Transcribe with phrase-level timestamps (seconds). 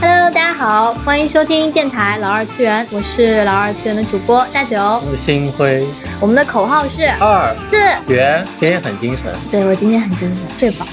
[0.00, 4.78] Hello，大家好，欢迎收听电台老二次元，我是老二次元的主播大九。
[4.78, 5.86] 我是星辉，
[6.18, 7.76] 我们的口号是二次。
[8.10, 9.24] 元，今天很精神。
[9.50, 10.90] 对我今天很精神，睡饱了。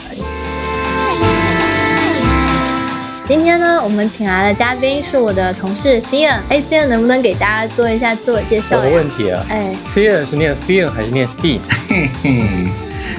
[3.25, 6.39] 今天呢，我们请来的嘉宾是我的同事 Cian。
[6.49, 8.89] 哎，Cian 能不能给大家做一下自我介绍有个？
[8.97, 11.61] 问题啊哎，，Cian 是念 Cian 还是念 C？
[11.87, 12.43] 嘿嘿，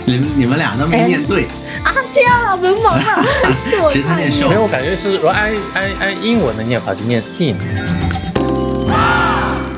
[0.04, 1.46] 你们你们俩都没念对，
[1.84, 3.22] 啊，这样啊，文盲啊，
[3.54, 7.54] 是我其实他念太瘦没有，我感觉是如果按按按英文的念法是念 sin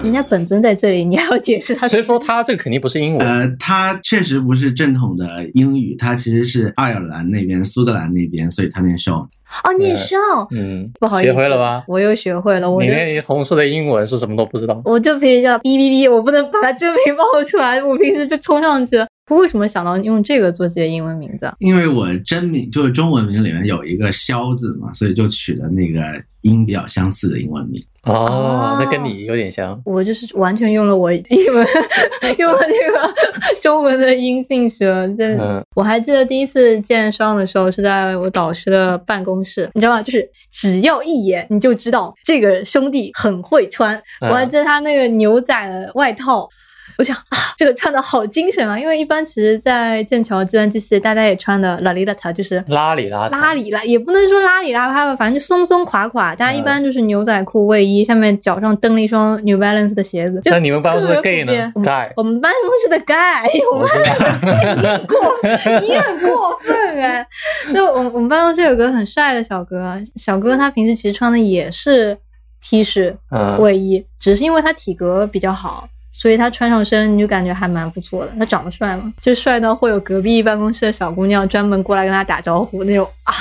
[0.02, 3.27] 人家本尊在这里，你还要解释他所以说他这个肯定不是英文。
[3.27, 9.27] 呃，他确实不是正统的英语，他其实是爱尔兰那边、苏格兰那边，所以他念 show。
[9.64, 11.84] 哦，你上，嗯，不好意思，学会了吧？
[11.88, 14.80] 我又学会了，我就你连你同事的英文是什么都不知道。
[14.84, 19.06] 我就平时叫哔哔哔，我不能把他真名报出来，我平时就冲上去了。
[19.30, 21.55] 我为什么想到用这个做自己的英文名字啊？
[21.59, 26.00] 因为我真名就是中文名里面有一个肖字嘛，所以就取的那个
[26.42, 27.83] 音比较相似的英文名。
[28.05, 29.81] 哦，那跟你有点像。
[29.84, 31.22] 我就是完全用了我英
[31.55, 31.66] 文
[32.38, 33.14] 用了那个
[33.60, 35.12] 中文的音姓舌。
[35.19, 40.03] 但嗯我还记得第一次见双的时候是在我导师的办公室，你知道吗？
[40.03, 43.97] 就是只要一眼你就知道这个兄弟很会穿。
[44.20, 46.48] 嗯我还记得他那个牛仔的外套。
[46.98, 48.78] 我想啊，这个穿的好精神啊！
[48.78, 56.34] 因为一般其实，在剑桥计算机系，大家也穿的拉里邋遢，就是拉里拉拉里拉，也不能说拉里拉遢吧，反正就松松垮垮。
[56.34, 60.41] 大家一般就是牛仔裤、卫衣，下面脚上蹬了一双 New Balance 的鞋子。
[60.41, 65.05] 就那你们办公室的 gay 呢？gay 我们办公室的 gay，我们我知道。
[65.06, 67.27] 过，你很过分哎！
[67.75, 72.16] 就我我们办公室有个很帅的小哥，小哥他平时其实穿的也是
[72.60, 75.88] T 恤、嗯，卫衣，只是因为他体格比较好。
[76.19, 83.34] 所以他穿上身你就感觉还蛮不错的，他长得帅嘛，就帅到会有隔壁办公室的小姑娘专门过来跟他打招呼那种啊，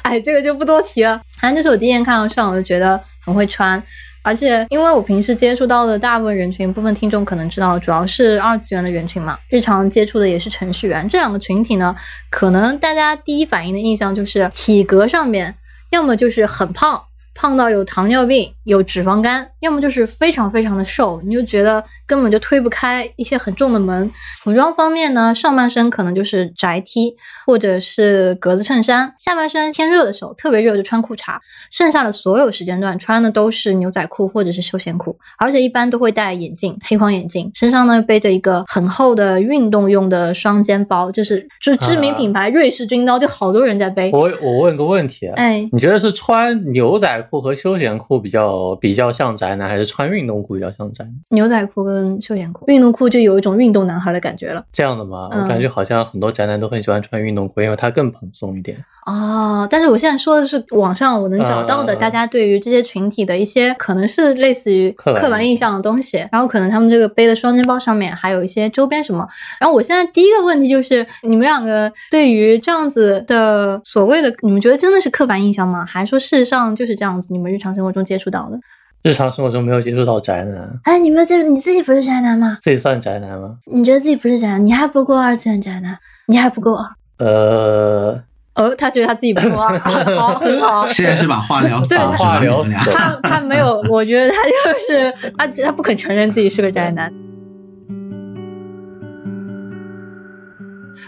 [0.00, 1.20] 哎，这个就不多提了。
[1.38, 3.80] 反正就是我第一眼看到上，我就觉得很会穿，
[4.22, 11.06] 而且因为我平时接触到的大部分人群，部分听众可能知道，主要是二次元的人群嘛，日常接触的也是程序员。
[11.10, 11.94] 这两个群体呢，
[12.30, 15.54] 可能大家第一反应的印象就是体格上面，
[15.90, 17.02] 要么就是很胖。
[17.34, 24.10] 胖到有糖尿病、有脂肪肝，要么就是非常非常的瘦，你就觉得根本就推不开一些很重的门。
[24.38, 27.16] 服装方面呢，上半身可能就是宅 T
[27.46, 31.36] 或者是格子衬衫，下半身天热的时候特别热就穿裤衩，
[31.70, 44.10] 剩下的所有时间段穿的都是牛仔裤或者是休闲裤，而且一般都会戴眼镜，黑框眼镜，身上呢背着一个很厚的运动用的双肩包，就是就是知名品牌瑞士军刀，就好多人在背。
[44.12, 51.14] 我我问个问题啊，哎，你觉得是穿牛仔裤和休闲裤比较比较像宅男，还是穿运动裤比较像宅男？
[51.30, 54.64] 牛仔裤跟休闲裤，运动裤就有一种运动男孩的感觉了。
[54.72, 55.28] 这样的吗？
[55.32, 58.84] 嗯我感觉好像很多宅男都很喜欢穿运动裤，因为它更蓬松一点。
[59.04, 69.26] 哦，但是我现在说的是网上我能找到的，嗯大家对于这些群体的一些可能是类似于刻板刻板印象的东西，然后可能他们这个背的双肩包上面还有一些周边什么。
[69.60, 75.84] 然后我现在第一个问题就是，你们两个对于这样子的所谓的，你们觉得真的是刻板印象吗？
[75.84, 77.32] 还是说事实上就是这样子？
[77.32, 78.58] 你们日常生活中接触到的？
[79.02, 82.56] 日常生活中没有接触到宅男，哎，你们这你自己不是宅男吗？
[82.62, 83.56] 自己算宅男吗？
[83.72, 85.98] 你觉得自己不是宅男，你还不够二次元宅男，
[86.28, 86.88] 你还不够二。
[87.18, 88.22] 呃，
[88.54, 89.78] 哦，他觉得他自己不错啊，
[90.18, 90.86] 好，很好。
[90.88, 97.12] 现在是把话聊死话聊死了他他没有，我觉得他就是他他不肯承认自己是个宅男。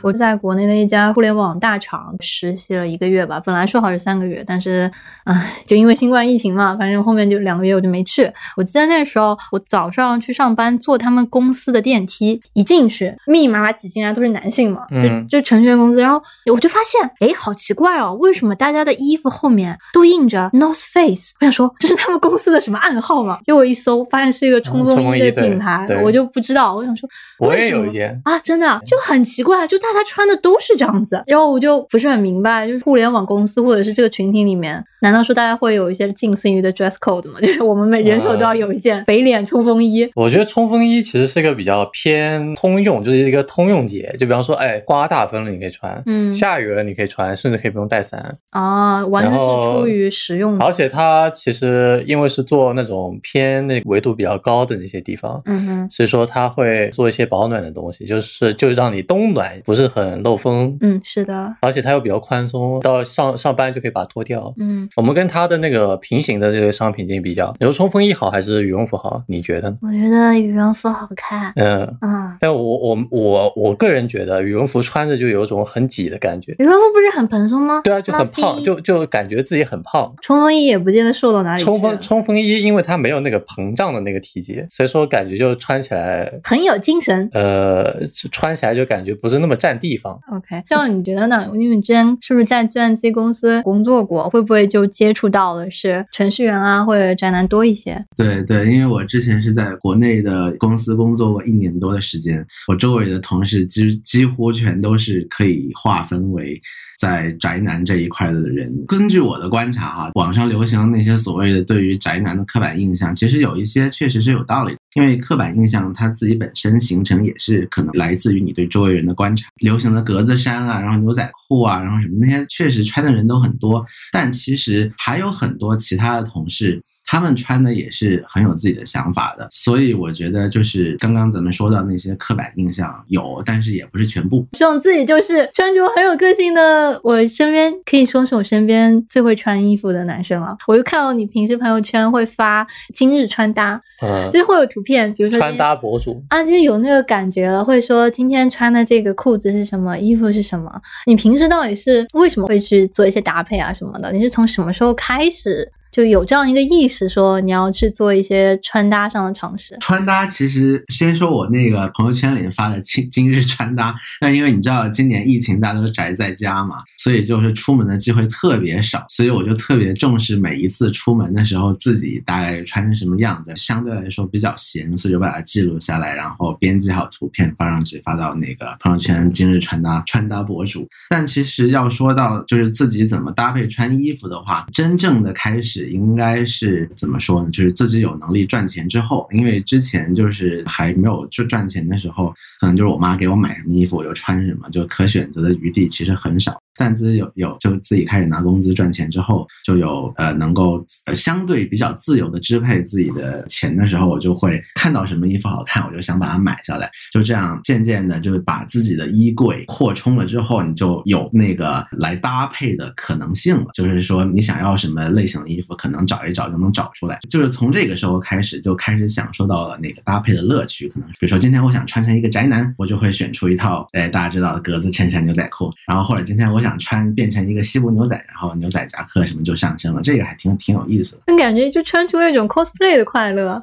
[0.05, 4.91] 我在国内的一家互联网大厂实习了一个月吧，本来说好是三个月，但是，
[5.25, 8.31] 唉，就因为新冠疫情嘛，反正后面就两个月我就没去。
[8.55, 16.23] 我记得那时候我早上去上班，坐他们公司的电梯，一进去密密麻麻挤进来都是男性嘛，嗯就就程序员公司，然后
[16.53, 21.33] 我就发现，哎，好奇怪哦，为什么大家的衣服后面都印着 North Face？
[21.41, 23.39] 我想说这是他们公司的什么暗号吗？
[23.43, 26.75] 结果一搜，发现是一个冲锋衣的品牌，对我就不知道。
[26.75, 28.21] 我想说，我也有一件。
[28.25, 37.41] 啊，真的啊就很奇怪，就大家穿的都是这样子，然后我就不是很明白，就是互联网公司或者是这个群体里面，难道说大家会有一些近似于的 dress code 吗？
[37.43, 40.11] 就是我们每人手都要有一件北脸冲锋衣。
[40.15, 44.15] 我觉得冲锋衣其实是一个比较偏通用，就是一个通用节。
[44.19, 48.37] 就比方说，哎，刮大风了你可以穿，嗯下雨了你可以穿，甚至可以不用带伞。
[48.51, 50.65] 啊，完全是出于实用的。
[50.65, 64.53] 而且它其实因为是做那种偏那维度比较高的那些地方，嗯哼，所以说它会做一些保暖的东西，就是就让你冬暖不是是很漏风，嗯，是的，而且它又比较宽松，到上上班就可以把它脱掉。
[64.59, 69.23] 嗯，我们跟它的那个平行的这个商品进行比较，你说冲锋衣好还是羽绒服好？
[69.29, 69.77] 你觉得呢？
[69.83, 71.53] 我觉得羽绒服好看。
[71.57, 76.55] 嗯，嗯，但我我我我个人觉得羽绒服穿着就有种很挤的感觉。
[76.59, 77.83] 羽绒服不是很蓬松吗？
[77.85, 80.15] 对啊，就很胖，就就感觉自己很胖。
[80.23, 81.65] 冲锋衣也不见得瘦到哪里去。
[81.65, 87.29] 冲锋冲锋衣，因为它没有那个膨胀的那个体积，所以说感觉就穿起来，很有精神。
[87.33, 87.95] 呃，
[88.31, 90.19] 穿起来就感觉不是那么占地方。
[90.29, 91.47] OK，这样你觉得呢？
[91.55, 94.29] 因为你之前是不是在计算机公司工作过？
[94.31, 98.05] 会不会就接触到的是程序员啊，或者宅男多一些？
[98.17, 106.61] 对对，因为我之前是在国内的公司工作过一年多的时间，我周围的同事几几乎全都是可以划分为
[106.99, 108.73] 在宅男这一块的人。
[108.87, 114.79] 根据我的观察哈，网上流行那些所谓的对于宅男的刻板印象，其实有一些确实是有道理的。
[114.95, 126.81] 因为刻板印象它自己本身形成也是可能来自于你对周围人的观察，流行的格子衫啊，然后牛仔裤啊，然后什么那些确实穿的人都很多，但其实还有很多其他的同事。
[127.07, 134.47] 他们穿的也是很有自己的想法的，所以我觉得就是刚刚咱们说到那些刻板印象有，但是也不是全部。
[134.53, 140.57] 这种自己就是穿着很有个性的，我身边可以说是我身边最会穿衣服的男生了。
[140.67, 150.71] 我就看到你平时朋友圈会发今日穿搭，嗯就，是会有图片，比如说穿搭博主，啊，就是有那个感觉了，会说今天穿的这个裤子是什么，衣服是什么。
[151.07, 154.11] 你平时到底是为什么会去做一些搭配啊什么的？
[154.13, 159.77] 你是从什么时候开始就有这样一个意识，说你要去做一些穿搭上的尝试？
[159.79, 180.89] 穿搭其实先说我那个朋友圈里发的今 今日穿搭，那因为你知道今年疫情大家都宅在家嘛，所以就是出门的机会特别少，所以我就特别重视每一次出门的时候自己大概穿成什么样子，相对来说比较闲，所以就把它记录下来，然后编辑好图片发上去，发到那个朋友圈今日穿搭穿搭博主。
[181.09, 187.51] 但其实要说到就是自己怎么搭配穿衣服的话，真正的开始应该是怎么说呢？
[187.51, 196.61] 就是自己有能力赚钱之后，因为之前就是还没有就赚钱的时候，可能就是我妈给我买什么衣服我就穿什么，就可选择的余地其实很少。
[196.77, 206.91] 但自己有有就自己开始拿工资赚钱之后，就有呃能够呃相对比较自由的支配自己的钱的时候，我就会看到什么衣服好看，我就想把它买下来。
[207.13, 213.67] 就这样渐渐的，就是把自己的衣柜扩充了之后，你就有那个来搭配的可能性了。
[213.75, 217.19] 就是说，你想要什么类型的衣服，可能找一找就能找出来。
[217.29, 220.89] 就是从这个时候开始，就开始享受到了那个搭配的乐趣。
[220.89, 231.23] 可能比如说今天我想穿成一个宅男，我就会选出一套哎大家知道的格子衬衫、牛仔裤，然后或者今天我想穿变成一个西部牛仔，然后牛仔夹克什么就上身了，这个还挺挺有意思的。
[231.27, 233.63] 那感觉就穿出一种 cosplay 的快乐。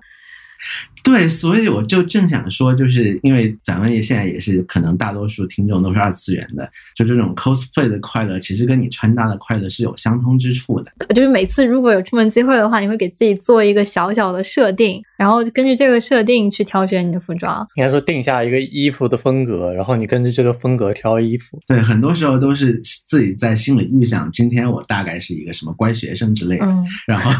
[1.03, 10.91] 对，所以我就正想说，就是因为咱们也现在也是可能大多数听众都是二次元的，就这种 cosplay 的快乐，其实跟你穿搭的快乐是有相通之处的。
[11.13, 17.67] 就是每次如果有出门机会的话，你会给自己做一个小小的设定，然后根据这个设定去挑选你的服装。
[17.75, 21.59] 应该说定下一个衣服的风格，然后你根据这个风格挑衣服。
[21.67, 27.31] 对，很多时候都是自己在心里预想，今天我大概是一个什么乖学生之类的，嗯，然后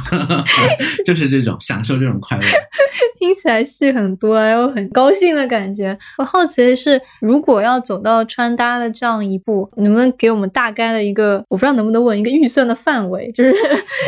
[1.06, 2.44] 就是这种享受这种快乐。
[3.18, 5.98] 听起来戏很多，然后很高兴的感觉。
[6.18, 13.32] 我好奇的是，如果要走到穿搭的这样一步，能不能给我们大概的一个，我不知道能不能问一个预算的范围？
[13.32, 13.52] 就是，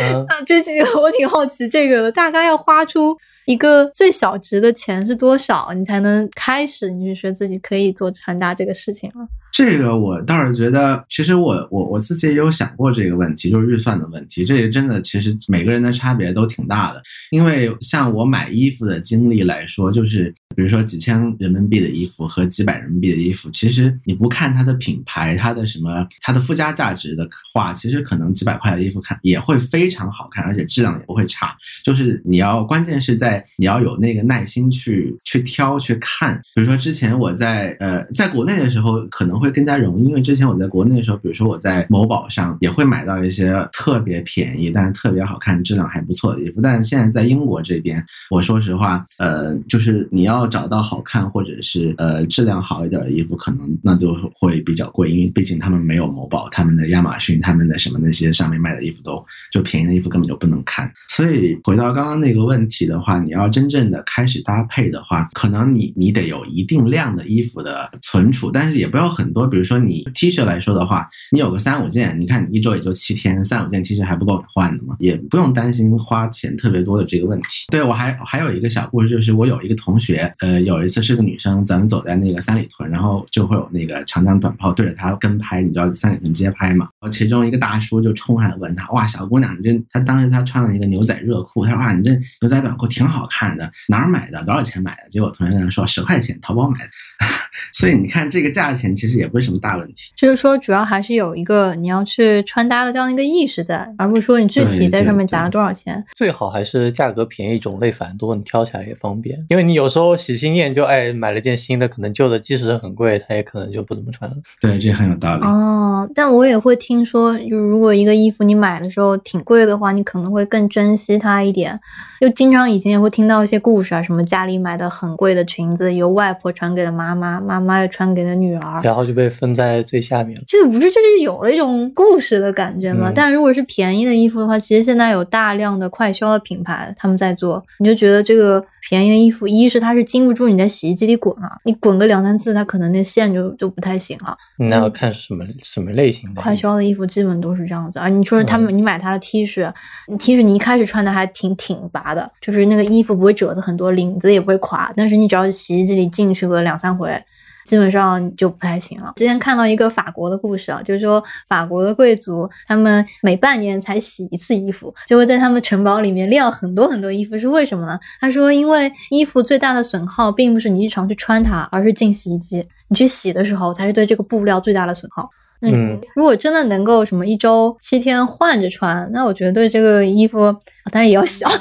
[0.03, 9.27] 嗯啊，就这个我挺好奇这个的，大概要花出一个最小值的钱是多少，你才能开始，你就觉得自己可以做穿搭这个事情了？
[9.55, 14.43] 这个我倒是觉得，其实我我我自己也有想过这个问题，就是预算的问题。
[14.43, 31.55] 这个真的其实每个人的差别都挺大的，因为像我买衣服的经历来说，就是比如说几千人民币的衣服和几百人民币的衣服，其实你不看它的品牌、它的什么、它的附加价值的话，其实可能几百块的衣服看也会非常好看，而且质量也不会差。
[31.83, 36.41] 就是你要关键是在你要有那个耐心去去挑去看。
[36.55, 46.61] 比如说之前我在呃在国内的时候可能会更加容易，因为之前我在国内的时候，比如说我在某宝上也会买到一些特别便宜但是特别好看、质量还不错的衣服。
[46.61, 60.91] 但是现在在英国这边，我说实话，呃，就是你要要找到好看或者是呃质量好一点的衣服，可能那就会比较贵，因为毕竟他们没有某宝，他们的亚马逊、他们的什么那些上面卖的衣服都就便宜的衣服根本就不能看。
[61.07, 69.47] 所以回到刚刚那个问题的话，你要真正的开始搭配的话，可能你你得有一定量的衣服的存储，但是也不要很多。
[69.47, 74.95] 比如说你 T 恤来说的话，你有个三五件，你看你一周也就七天，三五件 T 恤还不够你换的吗？
[74.99, 77.65] 也不用担心花钱特别多的这个问题。
[77.71, 86.87] 对我还还有一个小故事，就是我有一个同学，呃，有一次是个女生，咱们走在那个三里屯，然后就会有那个长枪短炮对着她跟拍，你知道三里屯街拍嘛？
[86.99, 92.11] 然后其中一个大叔就冲上来问她，哇，小姑娘，你这他当时他穿了一个牛仔热裤，他说哇，你这
[92.41, 94.41] 牛仔短裤挺好看的，哪儿买的？
[94.43, 95.09] 多少钱买的？
[95.09, 96.89] 结果同学跟他说十块钱，淘宝买的。
[97.71, 100.11] 所以你看这个价钱其实也不是什么大问题。
[100.15, 106.03] 就是说，主要还是有一个你要去穿搭的这样一个意识在，而不是说你具体在上面砸了多少钱。
[106.15, 109.45] 最好还是价格便宜，种类繁多，你挑起来也方便。
[109.49, 114.37] 因为你有时候喜新厌旧，哎，买了件新的，可能旧的即使很贵，它也可能就不怎么穿了。
[114.61, 115.45] 对，这很有道理。
[115.45, 121.79] 哦，但我也会听说，就如果一个衣服你买的时候挺贵的话，你可能会更珍惜它一点。
[122.21, 130.43] 就经常以前也会听到一些故事啊，什么家里买的很贵的裙子，由外婆传给了妈妈，妈妈又传给了女儿，然后就被分在最下面了。
[130.47, 133.11] 这个不是就是有了一种故事的感觉吗？
[133.13, 144.37] 但如果是便宜的衣服的话，其实现在有大量的快销的品牌他们在做，你就觉得这个便宜的衣服，一是它是经不住你在洗衣机里滚啊，你滚个两三次，它可能那线就就不太行了。
[144.57, 148.07] 那要看什么什么类型的快销的衣服，基本都是这样子啊。
[148.07, 149.73] 你说他们，你买他的 T 恤
[150.19, 157.19] ，T 恤你一开始穿的还挺挺拔的，就是那个衣服不会褶子很多，领子也不会垮，但是你只要洗衣机里进去个两三回。
[157.65, 159.13] 基本上就不太行了。
[159.15, 167.99] 之前看到一个法国的故事啊，就是说法国的贵族他们每半年才洗一次衣服，就会在他们城堡里面晾很多很多衣服，是为什么呢？
[168.19, 175.29] 他说，因为衣服最大的损耗并不是你日常去穿它，而是进洗衣机，你去洗的时候才是对这个布料最大的损耗。
[175.61, 180.51] 嗯，如果真的能够什么一周七天换着穿，那我觉得对这个衣服
[180.91, 181.45] 当然也要洗。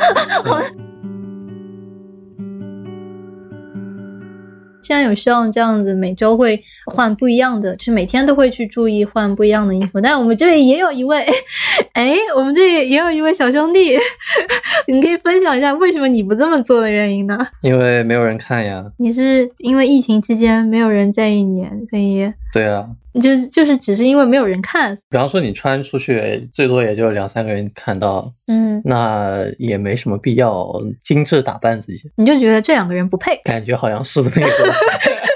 [4.82, 10.00] 既然有希望这样子每周会换不一样的，就是每天都会去注意换不一样的衣服。
[10.00, 11.24] 但我们这里也有一位，
[11.94, 13.96] 哎，我们这里也有一位小兄弟，
[14.88, 17.38] 你可以分享一下为什么你不这么做的原因呢？
[17.62, 18.84] 因为没有人看呀。
[18.98, 22.32] 你是因为疫情期间没有人在意你，所以？
[22.52, 22.87] 对啊。
[23.21, 30.66] 就就是只是因为没有人看，比方说你穿出去最多也就两三个人看到，嗯，那也没什么必要
[31.04, 32.11] 精致打扮自己。
[32.16, 34.73] 你就觉得这两个人不配，感觉好像是这么一个。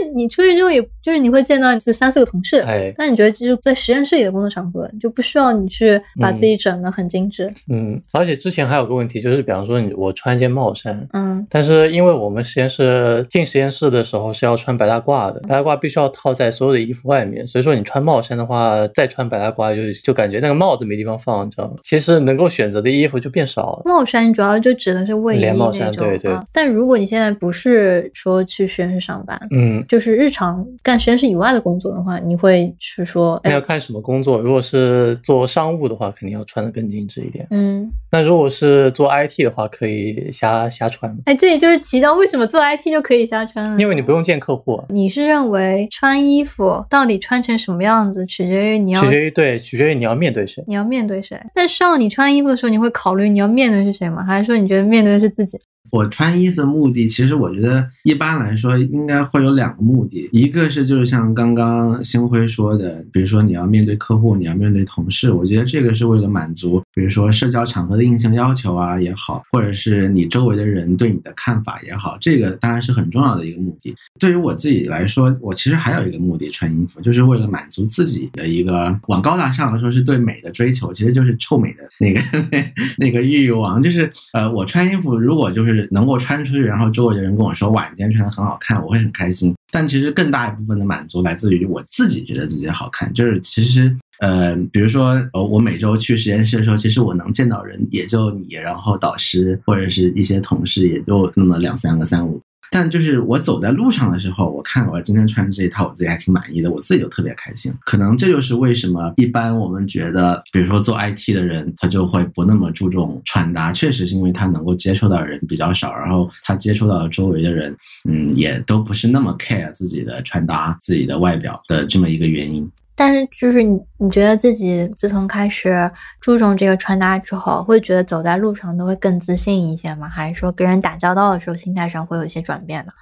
[0.00, 7.50] 但你出去之后，也就是你会见到就三四个同事，哎，那你觉得就是在实验室里的工作场合，就不需要你去把自己整得很精致。
[7.68, 21.74] 嗯，而且之前还有个问题，就是比方说你我穿一件帽衫，嗯，但是因为我们实验室进实验室的时候是要穿白大褂的，白大褂必须要套在所有的衣服外面，所以说你穿帽衫的话，再穿白大褂就就感觉那个帽子没地方放，你知道吗？
[21.82, 23.82] 其实能够选择的衣服就变少了。
[23.84, 26.32] 帽衫主要就指的是卫衣连帽衫，对对。
[26.52, 34.38] 但如果你现在不是说去实验室上班，嗯，就是日常干实验室以外的工作的话，你会去说，那要看什么工作。
[34.38, 37.44] 如果是做商务的话，肯定要穿的更精致一点。
[37.50, 41.12] 嗯，那如果是做 IT 的话，可以瞎瞎穿。
[41.24, 44.80] 哎，这里就是提到为什么做 IT 就可以瞎穿了，因为你不用见客户。
[44.90, 51.36] 你是认为穿衣服到底穿成什么样子，取决于你要取决于对，取决于你要面对谁，你要面对谁。
[51.52, 54.22] 但上你穿衣服的时候，你会考虑你要面对是谁吗？
[54.22, 55.58] 还是说你觉得面对的是自己？
[55.90, 73.94] 我穿衣服的目的，其实我觉得一般来说应该会有两个目的，一个是就是像刚刚星辉说的，比如说你要面对客户，你要面对同事，我觉得这个是为了满足，比如说社交场合的硬性要求啊也好，或者是你周围的人对你的看法也好，这个当然是很重要的一个目的。
[74.18, 82.20] 对于我自己来说，我其实还有一个目的，穿衣服就是为了满足自己的一个往高大上来说是对美的追求，其实就是臭美的那个
[82.98, 85.69] 那个欲望，就是呃，我穿衣服如果就是。
[85.72, 93.12] 是能够穿出去，然后周围的人跟我说：“晚间穿的很好看，我会很开心。”但其实更大一部分的满足来自于我自己觉得自己好看。
[93.14, 102.40] 就是其实，呃，比如说，呃，我每周去实验室的时候，其实我能见到人也就你，然后导师或者是一些同事也就那么两三个、三五。
[102.70, 107.72] 但就是我走在路上的时候，我看我今天穿这一套，我自己还挺满意的，我自己就特别开心。
[107.84, 117.76] 可能这就是为什么一般我们觉得，比如说做 IT 的人，他就会不那么注重穿搭，确实是因为他能够接触到的人比较少，然后他接触到周围的人，
[118.08, 122.70] 嗯，也都不是那么 care 自己的穿搭、自己的外表的这么一个原因。
[123.00, 125.90] 但是，就是你，你觉得自己自从开始
[126.20, 130.06] 注重这个穿搭之后，会觉得走在路上都会更自信一些吗？
[130.06, 132.92] 还是说跟人打交道的时候，心态上会有一些转变呢？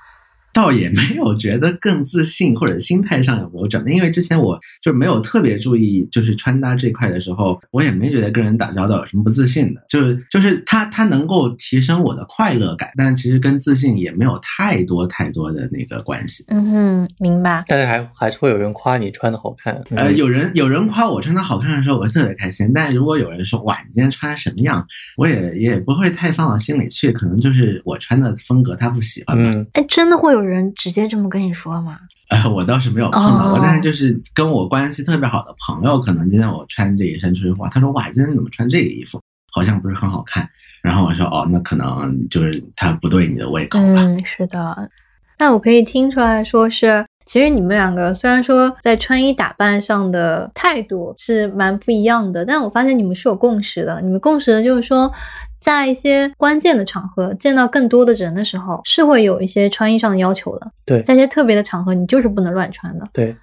[0.58, 16.44] 倒也没有觉得更自信或者心态上有没有转变，因为之前我就没有特别注意就是穿搭这块的时候，我也没觉得跟人打交道有什么不自信的，就是就是它它能够提升我的快乐感，但其实跟自信也没有太多太多的那个关系。
[16.48, 17.62] 嗯哼，明白。
[17.68, 19.80] 但是还还是会有人夸你穿的好看。
[19.90, 22.72] 呃，有人有人夸我穿的好看的时候，我特别开心。
[22.74, 24.84] 但如果有人说哇，你今天穿什么样，
[25.16, 29.44] 我也也不会太放到心里去，可能就是我穿的风格他不喜欢吧。
[29.46, 31.98] 嗯，哎，真的会有人直接这么跟你说吗？
[32.30, 39.20] 呃，我倒是没有碰到过，哦但是就是跟我关系特别好的朋友，可能今天我穿这一身出去哇，他说哇，今天怎么穿这个衣服，
[39.52, 40.48] 好像不是很好看。
[40.82, 44.02] 然后我说哦，那可能就是他不对你的胃口吧。
[44.02, 44.90] 嗯，是的。
[45.38, 54.00] 那我可以听出来说是，其实你们两个虽然说在穿衣打扮上的态度是蛮不一样的，但我发现你们是有共识的。
[54.02, 55.12] 你们共识的就是说，
[55.60, 60.70] 在一些关键的场合见到更多的人的时候，是会有一些穿衣上的要求的。
[60.84, 63.06] 对在一些特别的场合，你就是不能乱穿的。
[63.12, 63.36] 对，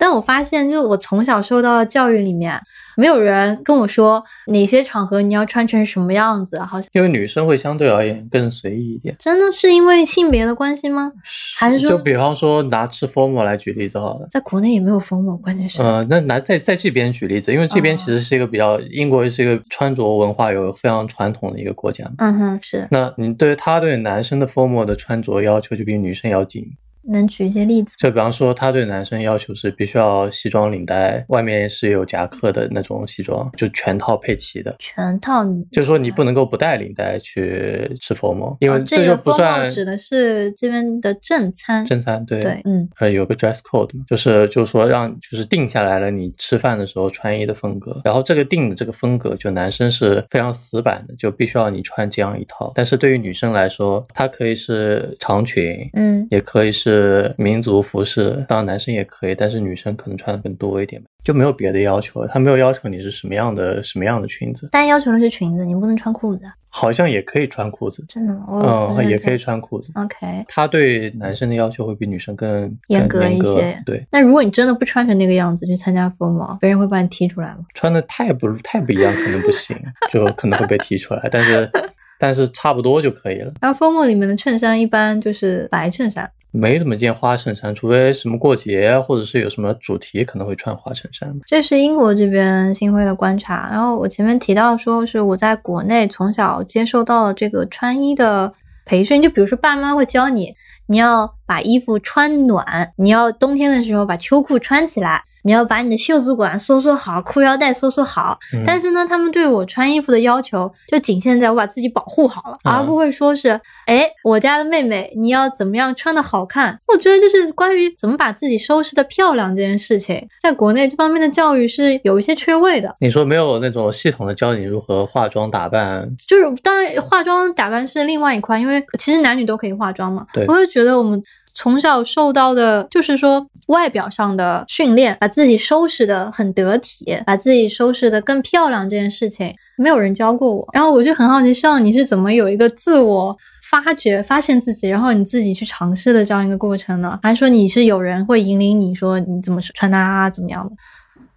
[0.00, 2.58] 但我发现，就是我从小受到的教育里面，
[2.96, 9.14] 没有人跟我说哪些场合你要穿成什么样子，好像因为女生会相对而言更随意一点。
[9.18, 11.12] 真的是因为性别的关系吗？
[11.58, 14.26] 还是说就比方说拿吃 formal 来举例子好了。
[14.30, 22.10] 在国内也没有 formal，，关键是，呃，那拿在在这边举例子，因为这边哦其实是一个比较，英国是一个穿着文化有非常传统的一个国家。
[22.16, 26.66] 嗯哼，是那你对他对男生的 formal 的穿着要求就比女生要紧。
[27.08, 27.96] 能举一些例子？
[27.98, 34.74] 就比方说，他对男生要求是必须要西装领带，外面是有夹克的那种西装，就全套配齐的。
[34.78, 42.24] 全套就是说你不能够不带领带去吃 formal，因为哦这个就不 formal 算指的是这边的正餐，正餐。
[42.24, 52.72] 对对，嗯呃，有个 dress code，就是就是说让就是定下来了你吃饭的时候穿衣的风格，然后这个定的这个风格，就男生是非常死板的，就必须要你穿这样一套。
[52.74, 56.89] 但是对于女生来说，它可以是长裙，嗯，也可以是
[57.36, 62.28] 民族服饰，当然男生也可以，但是女生可能穿的更多一点，就没有别的要求了。
[62.28, 68.44] 他没有要求你是什么样的什么样的裙子，但要求的是裙子，你不能穿裤子，好像也可以穿裤子，真的吗？
[68.48, 69.40] 我嗯，也可以。
[69.40, 69.90] 穿裤子。
[69.94, 77.60] OK，他对男生的要求会比女生更严格一些对，那如果你真的不穿成那个样子去参加 formal，别人会把你踢出来吗？
[77.74, 79.74] 穿的太不太不一样，可能不行，
[80.10, 81.26] 就可能会被踢出来。
[81.32, 81.70] 但是
[82.18, 91.32] 但是差不多就可以了，然后 formal 里面的衬衫一般就是白衬衫，没怎么见花衬衫，除非什么过节或者是有什么主题，可能会穿花衬衫。
[91.46, 93.68] 这是英国这边新辉的观察。
[93.70, 98.52] 然后我前面提到说，是我在国内从小接受到了这个穿衣的
[98.84, 100.54] 培训，就比如说爸妈会教你，
[100.86, 105.22] 你要把衣服穿暖，你要冬天的时候把秋裤穿起来。
[105.42, 108.38] 你要把你的袖子管收缩好，裤腰带收缩好。
[108.54, 116.78] 嗯但是呢，他们对我穿衣服的要求就仅限在我把自己保护好了，嗯而不会说是，哎，我家的妹妹你要怎么样穿的好看。
[116.88, 122.94] 我觉得就是关于怎么把自己收拾的漂亮这件事情，在国内这方面的教育是有一些缺位的。
[123.00, 130.26] 你说没有那种系统的教你如何化妆打扮，就是当然化妆打扮是另外一块，因为其实男女都可以化妆嘛。
[130.32, 131.22] 对我会觉得我们。
[131.54, 140.68] 从小受到的就是说外表上的训练，把自己收拾的很得体，把自己收拾的更漂亮这件事情，没有人教过我。
[140.72, 143.36] 然后我就很好奇，像你是怎么有一个自我
[143.70, 147.18] 发掘、发现自己，然后你自己去尝试的这样一个过程呢？
[147.22, 150.72] 还是说你是有人会引领你说你怎么穿搭啊，怎么样的？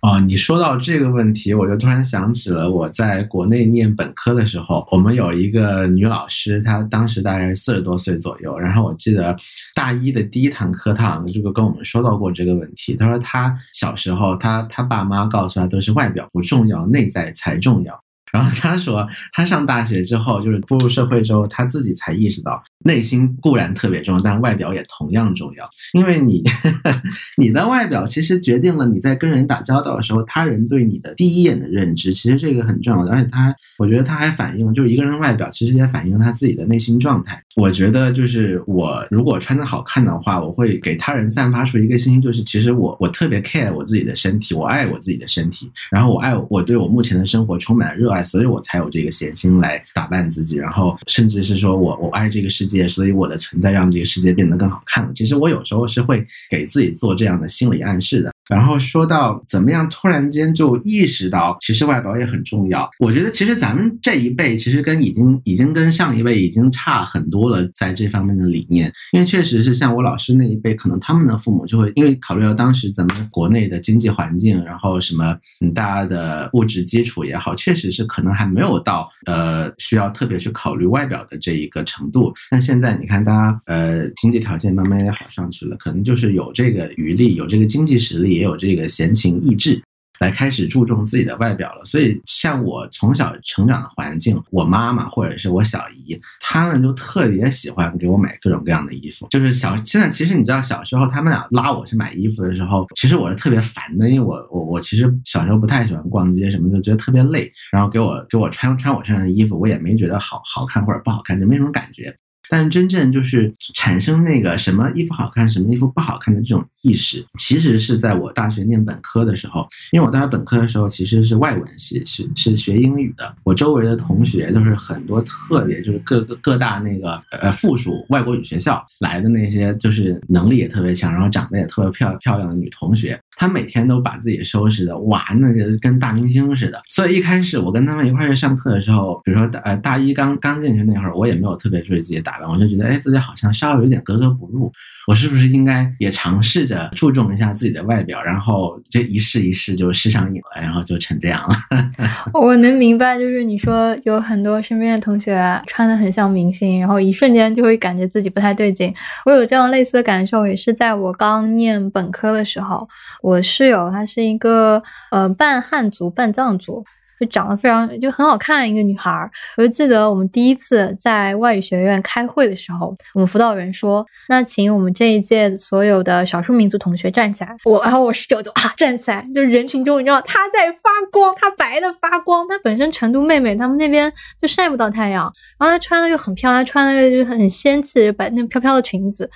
[0.04, 8.60] 哦，你说到这个问题，我就突然想起了我在国内念本科的时候，我们有一个女老师，她当时大概四十多岁左右。
[8.60, 9.34] 然后我记得
[9.74, 12.98] 大一的第一堂课，她好像就跟我们说到过这个问题。
[12.98, 17.98] 她说她小时候，她她爸妈告诉她都是外表不重要，内在才重要。
[18.34, 25.70] 然后他说，他上大学之后，就是步入社会之后，他自己才意识到，内心固然特别重要，但外表也同样重要。
[25.94, 26.44] 因为你
[27.38, 33.12] 你的外表其实决定了你在跟人打交道的时候，他人对你的第一眼的认知，其实这个很重要的。
[33.12, 37.40] 而且他，我觉得他还反映，就是一个人外表其实也反映他自己的内心状态。
[37.56, 55.12] 我觉得就是我如果穿的好看的话，我会给他人散发出一个信息，就是其实我我特别 care 我自己的身体，我爱我自己的身体，然后我爱我对我目前的生活充满了热爱，所以我才有这个闲心来打扮自己，然后甚至是说我我爱这个世界，所以我的存在让这个世界变得更好看了。
[55.14, 58.32] 其实我有时候是会给自己做这样的心理暗示的。
[58.50, 62.90] 然后说到怎么样突然间就意识到，其实外表也很重要。
[63.00, 68.92] 我觉得其实咱们这一辈其实跟已经已经跟上一辈已经差很多了，在这方面的理念。
[69.14, 82.34] 因为确实是像我老师那一辈，可能他们的父母就会因为考虑到当时咱们国内的经济环境，然后什么嗯大家的物质基础也好，确实是可能还没有到呃需要特别去考虑外表的这一个程度。
[82.50, 88.33] 但现在你看，大家呃经济条件慢慢也好上去了，可能就是有这个余力，有这个经济实力。
[88.34, 89.82] 也有这个闲情逸致，
[90.20, 91.84] 来开始注重自己的外表了。
[91.86, 99.28] 所以，像我从小成长的环境，我妈妈或者是我小姨，他们就特别喜欢给我买各种各样的衣服。
[99.30, 107.52] 就是小现在，其实你知道，小时候他们俩拉我去买衣服的时候，其实我是特别烦的，因为我我我其实小时候不太喜欢逛街，什么就觉得特别累。
[107.72, 112.16] 然后给我给我穿穿我身上的衣服，我也没觉得好好看或者不好看，就没什么感觉。
[112.54, 119.68] 但真正就是产生那个什么衣服好看，什么衣服不好看的这种意识，其实是在我大学念本科的时候。
[119.92, 123.36] 因为我大学本科的时候其实是外文系，是是学英语的。
[123.44, 133.20] 我周围的同学都是很多特别就是各个各大那个呃附属外国语学校来的那些，就是能力也特别强，然后长得也特别漂漂亮的女同学。
[133.36, 136.82] 他每天都把自己收拾的哇，那就跟大明星似的。
[136.88, 144.72] 所以一开始我跟他们一块去上课的时候，比如说大呃大一刚刚进去那会儿，我也没有特别注意自己打扮，我就觉得哎自己好像稍微有点格格不入。
[145.06, 151.56] 我是不是应该也尝试着注重一下自己的外表，然后这一试一试就试上瘾了，然后就成这样了。
[152.34, 158.94] 我能明白，就是你说有很多身边的同学穿的很像明星，然后一瞬间就会感觉自己不太对劲。
[159.26, 162.88] 我有这样类似的感受，也是在我刚念本科的时候，
[163.24, 166.86] 我室友她是一个呃半汉族半藏族。
[167.20, 189.30] 就长得非常就很好看一个女孩，我就记得我们第一次在外语学院开会的时候，我们辅导员说：“那请我们这一届所有的少数民族同学站起来。”我然后我室友就啊站起来，就人群中你知道她在发光，她白的发光，她本身成都妹妹他们那边就晒不到太阳，然后她穿的又很漂亮，穿的就很仙气，白那飘飘的裙子。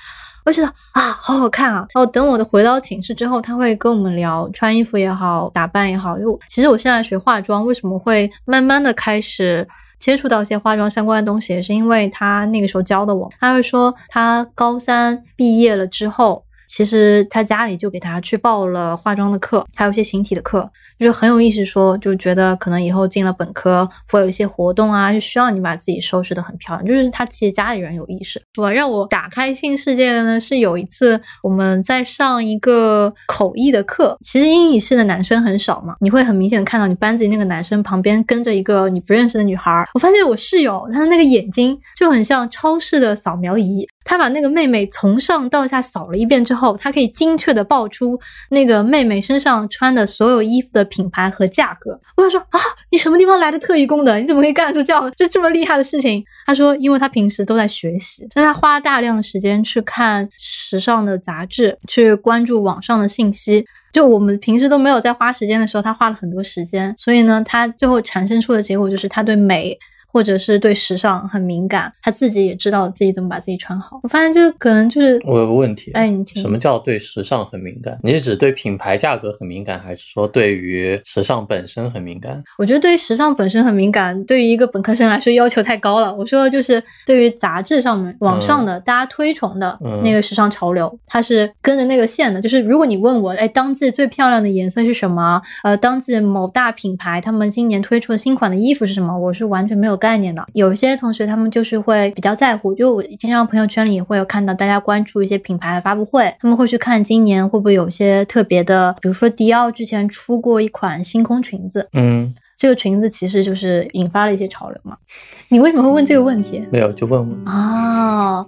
[0.47, 1.85] 我觉得啊，好好看啊！
[1.93, 6.17] 然后等我的回到寝室之后，他会跟我们聊穿衣服也好，打扮也好。
[6.17, 9.67] 就其实我现在学化妆，为什么会慢慢的开始
[9.99, 13.29] 接触到一些化妆相关的东西，也是因为他那个时候教的我。
[13.41, 20.71] 他会说，他高三毕业了之后，其实他家里就给他去报了化妆的课，还有一些形体的课。
[20.99, 26.85] 就是很有意思，说就觉得可能以后进了本科会有一些活动啊，就需要你把自己收拾的很漂亮。
[26.85, 28.71] 就是他其实家里人有意识，是吧？
[28.71, 39.85] 让我打开新世界的呢，是有一次我们在上一个口译的课，其实英语系的男生很少嘛，你会很明显的看到你班级那个男生旁边跟着一个你不认识的女孩。
[39.93, 43.87] 我发现我室友他的那个眼睛就很像超市的扫描仪。
[44.09, 48.17] 他把那个妹妹从上到下扫了一遍之后，他可以精确的报出
[48.51, 51.97] 那个妹妹身上穿的所有衣服的品牌和价格。
[52.15, 54.21] 我想说啊，你什么地方来的特异功能？
[54.21, 56.23] 你怎么可以干出这样就这么厉害的事情？
[56.45, 63.65] 他说，因为他平时都在学习，所以他花大量的时间去看时尚的杂志，去关注网上的信息。
[63.93, 66.93] 就我们平时都没有在花时间的时候，他花了很多时间。
[66.97, 69.77] 所以呢，他最后产生出的结果就是他对美。
[70.11, 73.99] 或者是对时尚很敏感，他自己也知道自己怎么把自己穿好。
[74.03, 77.99] 我发现就是可能就是我有个问题，哎，你听，什么叫对时尚很敏感？
[78.01, 82.41] 你是指对品牌价格很敏感，还是说对于时尚本身很敏感？
[82.57, 86.15] 我觉得对于时尚本身很敏感，对于一个本科生来说要求太高了。
[86.15, 92.41] 我说的就是对于杂志上面、网上的大家推崇的那个时尚潮流，它是跟着那个线的。
[92.41, 95.41] 就是如果你问我，哎，当季最漂亮的颜色是什么？
[95.63, 99.17] 呃，当季某大品牌他们今年推出的新款的衣服是什么？
[99.19, 99.96] 我是完全没有。
[99.97, 114.95] 概念的，有一些同学他们就是会比较在乎，就我经常朋友圈里也会有看到大家关注一些品牌的发布会，他们会去看今年会不会有些特别的，比如说迪奥之前出过一款星空裙子，嗯，这个裙子其实就是引发了一些潮流嘛。
[115.49, 116.63] 你为什么会问这个问题？
[116.71, 118.45] 没有，就问问啊。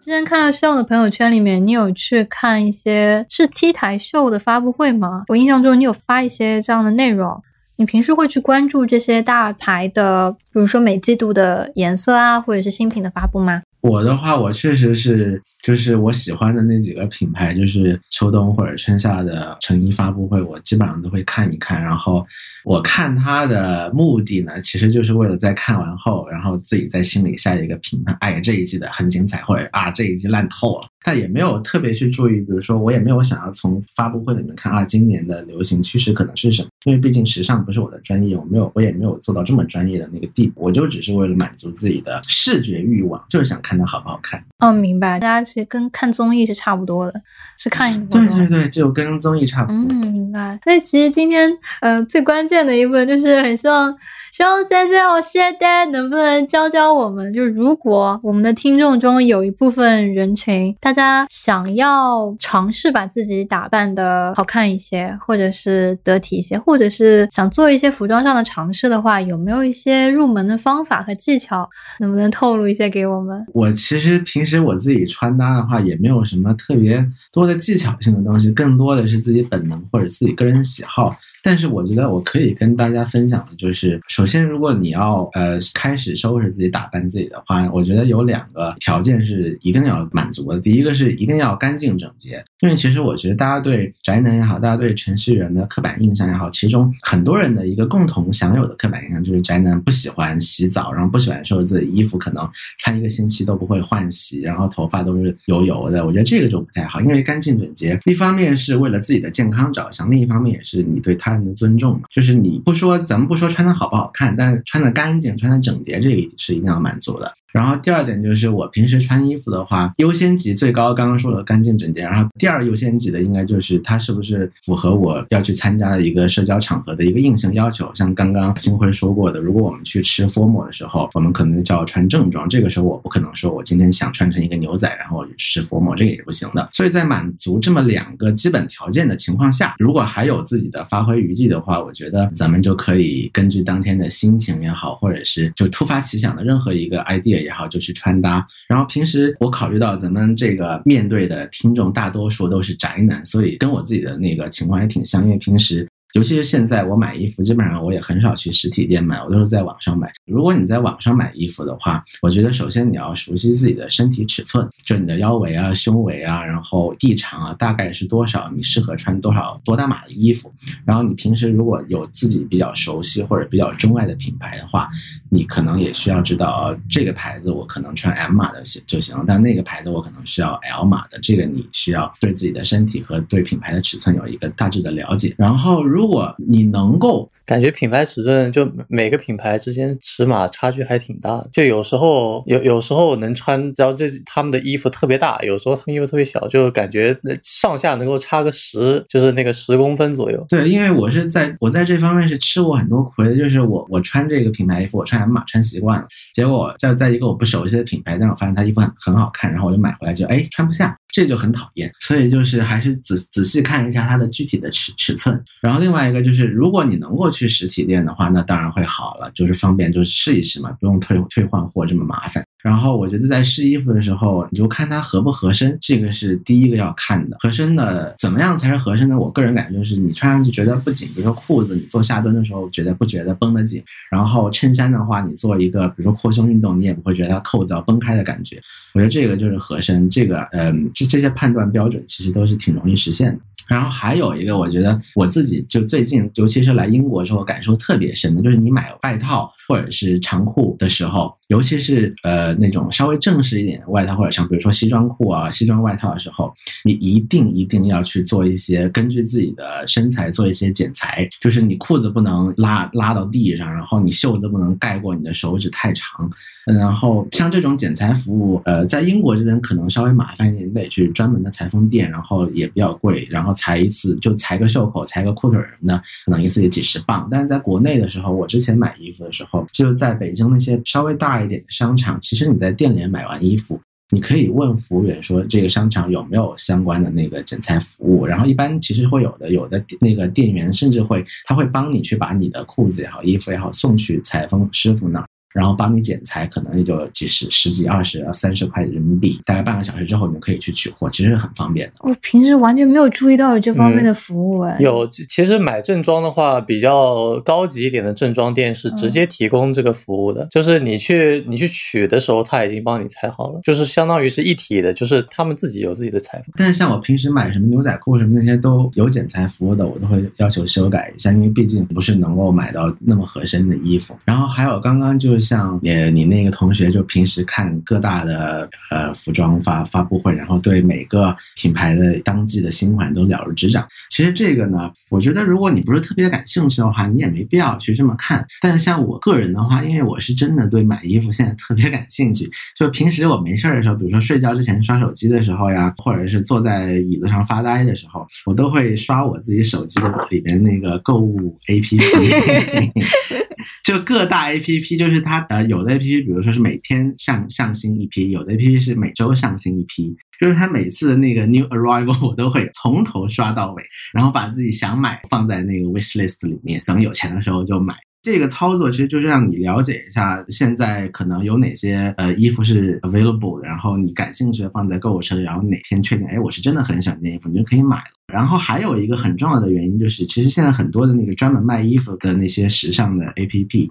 [0.00, 5.24] 之前看到希望的朋友圈里面，你有去看一些是 T 台秀的发布会吗？
[5.28, 7.42] 我印象中你有发一些这样的内容。
[7.78, 13.62] 你平时会去关注这些大牌的，比如说每季度的颜色啊，或者是新品的发布吗？
[13.80, 21.80] 我的话，我确实是，就是我喜欢的那几个品牌，就是秋冬或者春夏的成衣发布会，我基本上都会看一看。
[21.80, 22.26] 然后
[22.64, 30.88] 我看它的目的呢，其实就是为了在看完后，然后自己在心里下一个评判：哎，这一季的很精彩，或者啊，这一季烂透了。
[31.08, 36.68] 但也没有特别去注意，比如说我也没有想要从发布会里面看啊，今年的流行趋势可能是什么？
[36.84, 44.44] 因为毕竟时尚不是我的专业，我没有，我也没有做到这么专业的那个地步，我就只是为了满足自己的视觉欲望，就是想看它好不好看。
[44.58, 45.18] 哦，明白。
[45.18, 47.14] 大家其实跟看综艺是差不多的，
[47.56, 48.46] 是看一个活对。
[48.46, 49.86] 对对，就跟综艺差不多。
[49.90, 50.60] 嗯，明白。
[50.66, 53.96] 那其实今天，呃，最关键的一部分就是很希望，
[54.30, 71.68] 希望 C C 我现在能不能教教我们，就如果我们的听众中有一部分人群，大家想要尝试把自己打扮的好看一些，或者是得体一些，或者是想做一些服装上的尝试的话，有没有一些入门的方法和技巧？
[72.00, 73.44] 能不能透露一些给我们？
[73.54, 81.16] 我其实平时我自己穿搭的话，也没有什么特别多的技巧性的东西，更多的是自己本能或者自己个人喜好。
[81.42, 90.60] 但是我觉得我可以跟大家分享的就是，首先如果你要呃开始收拾自己、打扮自己的话，我觉得有两个条件是一定要满足的。
[90.60, 102.48] 第一个是一定要干净整洁，因为其实我觉得大家对宅男也好，大家对程序员的刻板印象也好，其中很多人的一个共同享有的刻板印象就是宅男不喜欢洗澡，然后不喜欢收拾自己衣服，可能
[102.78, 106.04] 穿一个星期都不会换洗，然后头发都是油油的。
[106.04, 112.02] 我觉得这个就不太好，因为干净整洁，一方面是为了自己的健康着想，另一方面也是你对他人的尊重嘛。
[112.10, 117.32] 就是你不说，咱们不说穿的好不好看，但是穿的干净、穿的整洁，这个是一定要满足的。
[117.50, 122.02] 然后第二点就是我平时穿衣服的话，优先级最高，刚刚说的干净整洁。
[122.02, 127.90] 然后第二优先级的应该就是它是不是符合我要去参加的一个社交场合的一个硬性要求。
[127.94, 136.68] 像刚刚星辉说过的，如果我们去吃 formal 的时候，我们可能就要穿正装，这个时候我不可能说我今天想穿成一个牛仔，然后去吃 formal，这个也是不行的。
[136.74, 148.46] 所以在满足这么两个基本条件的情况下，如果还有自己的发挥余地的话，我觉得咱们就可以根据当天的心情也好，或者是就突发奇想的任何一个 idea 也好，就去穿搭。
[148.68, 155.86] 然后平时我考虑到咱们这个面对的听众大多数都是宅男，所以跟我自己的那个情况也挺像，因为平时。
[156.14, 160.10] 尤其是现在，我买衣服基本上我也很少去实体店买，我都是在网上买。
[160.24, 170.52] 如果你在网上买衣服的话，我觉得首先你要熟悉自己的身体尺寸，就你的腰围啊、胸围啊，然后臂长啊，大概是多少，你适合穿多少多大码的衣服。
[170.84, 174.88] 然后你平时如果有自己比较熟悉或者比较钟爱的品牌的话，
[175.28, 181.18] 你可能也需要知道，这个牌子我可能穿 M 码的行就行，但那个牌子我可能需要 L 码的。
[181.20, 185.34] 这个你需要对自己的身体和对品牌的尺寸有一个大致的了解。
[185.36, 200.44] 然后如如果你能够感觉品牌尺寸就每个品牌之间尺码差距还挺大，就有时候有有时候能穿，然后这他们的衣服特别大，有时候他们衣服特别小，就感觉上下能够差个十，就是那个十公分左右。
[200.50, 211.90] 对，因为我是在我在这方面是吃过很多亏的，就是我我穿这个品牌衣服，我穿 M 码穿习惯了，结果在在一个我不熟悉的品牌，但我发现它衣服很很好看，然后我就买回来就哎穿不下，这就很讨厌。
[212.00, 215.42] 所以就是还是仔仔细看一下它的具体的尺尺寸。
[215.62, 222.44] 然后另外一个就是，如果你能够去去实体店的话，那当然会好了，就是方便就是试一试嘛，不用退退换货这么麻烦。
[222.60, 227.36] 然后我觉得在试衣服的时候，你就看它合不合身，这个是第一个要看的。
[227.38, 229.16] 合身的怎么样才是合身的？
[229.16, 238.60] 我个人感觉就是你穿上去觉得不紧，比如说裤子你做下蹲的时候觉得不觉得绷得紧，然后衬衫的话你做一个比如说扩胸运动，你也不会觉得它扣子要崩开的感觉。
[238.92, 243.40] 我觉得这个就是合身，这个嗯，这这些判断标准其实都是挺容易实现的。
[243.68, 256.52] 然后还有一个，我觉得我自己就最近，尤其是来英国之后，感受特别深的，就是你买外套或者是长裤的时候，尤其是呃那种稍微正式一点的外套，或者像比如说西装裤啊、西装外套的时候，
[256.84, 266.30] 你一定一定要去做一些根据自己的身材做一些剪裁，就是你裤子不能拉拉到地上，然后你袖子不能盖过你的手指太长，
[266.66, 277.28] 然后像这种剪裁服务，呃，在英国这边可能稍微麻烦一点，你得去专门的裁缝店，然后也比较贵，然后裁一次就裁个袖口、裁个裤腿儿什么的，可能一次也几十磅。
[277.30, 283.80] 但是在国内的时候，我之前买衣服的时候，就在北京那些稍微大一点的商场，其实你在店里买完衣服。
[284.10, 295.26] 你可以问服务员说这个商场有没有相关的那个剪裁服务，然后一般其实会有的，有的那个店员甚至会他会帮你去把你的裤子也好、衣服也好送去裁缝师傅那儿。
[295.52, 301.94] 然后帮你剪裁，可能也就几十、十几、二十、三十块人民币，大概半个小时之后你就可以去取货，其实很方便的。
[302.00, 316.46] 我平时完全没有注意到有这方面的服务，哎、有，其实买正装的话，比较高级一点的正装店是直接提供这个服务的，就是你去你去取的时候，他已经帮你裁好了，就是相当于是一体的，就是他们自己有自己的裁缝。
[316.56, 324.14] 但是像我平时买什么牛仔裤什么那些都有剪裁服务的，我都会要求修改一下，因为毕竟不是能够买到那么合身的衣服。
[324.24, 333.86] 然后还有刚刚就就像呃你那个同学就平时看各大的呃服装发发布会，然后对每个品牌的当季的新款都了如指掌。
[334.10, 338.44] 其实这个呢，我觉得如果你不是特别感兴趣的话，你也没必要去这么看。
[338.60, 352.88] 但是像我个人的话，因为我是真的对买衣服现在特别感兴趣，就平时我没事儿的时候，比如说睡觉之前刷手机的时候呀，或者是坐在椅子上发呆的时候，我都会刷我自己手机的里边那个购物 APP。
[353.84, 366.16] 就各大 A P P，就是它呃有的 A P P，比如说是每天上上新一批，有的 A P P 是每周上新一批，就是它每次的那个 New Arrival 我都会从头刷到尾，然后把自己想买放在那个 Wish
[366.16, 367.94] List 里面，等有钱的时候就买。
[368.20, 378.17] 这个操作其实就是让你了解一下现在可能有哪些呃衣服是 available，然后你感兴趣的放在购物车里，然后哪天确定哎我是真的很想这件衣服，你就可以买了。
[378.32, 383.88] 然后还有一个很重要的原因就是，其实现在很多的那个专门卖衣服的那些时尚的 APP，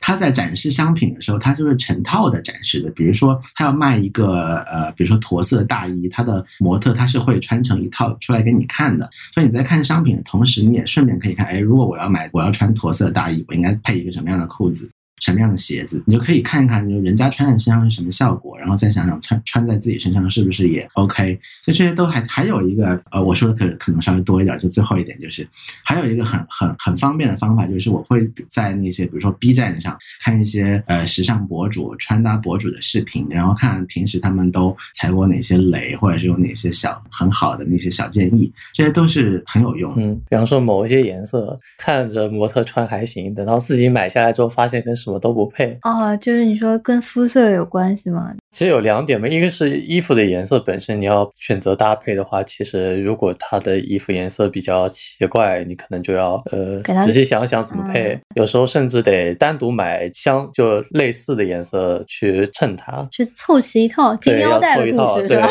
[0.00, 2.90] 它在展示商品的时候，它就是成套的展示的。
[2.90, 9.08] 比如说，它要卖一个呃，比如说驼色大衣，它的模特它是会穿成一套出来给你看的。
[9.32, 14.90] 所以你在看商品的同时，你也顺便可以看，哎，如果我要买，我要穿驼色大衣，我应该配一个什么样的裤子？
[15.20, 21.34] 什么样的鞋子，你就可以看一看，就人家穿在身上是什么效果，然后再想想穿穿在自己身上是不是也 OK。
[21.64, 25.46] 就这些都还还有一个，呃，我说的可可能稍微多一点，就最后一点就是，
[25.82, 39.92] 还有一个很很很方便的方法，就是我会在那些比如说 B 站上看一些呃时尚博主、穿搭博主的视频，然后看平时他们都踩过哪些雷，或者是有哪些小很好的那些小建议，这些都是很有用。
[39.96, 48.34] 嗯，比方说某一些颜色看着模特穿还行，等到自己买下来之后，发现跟什么都不配啊，就是你说跟肤色有关系吗？
[48.56, 58.18] 其实有两点嘛，一个是衣服的颜色本身，你要选择搭配的话，其实如果它的衣服颜色比较奇怪，你可能就要呃仔细想想怎么配。
[58.34, 65.50] 有时候甚至得单独买相就类似的颜色去衬它，去凑齐一套金腰带的故事是吧？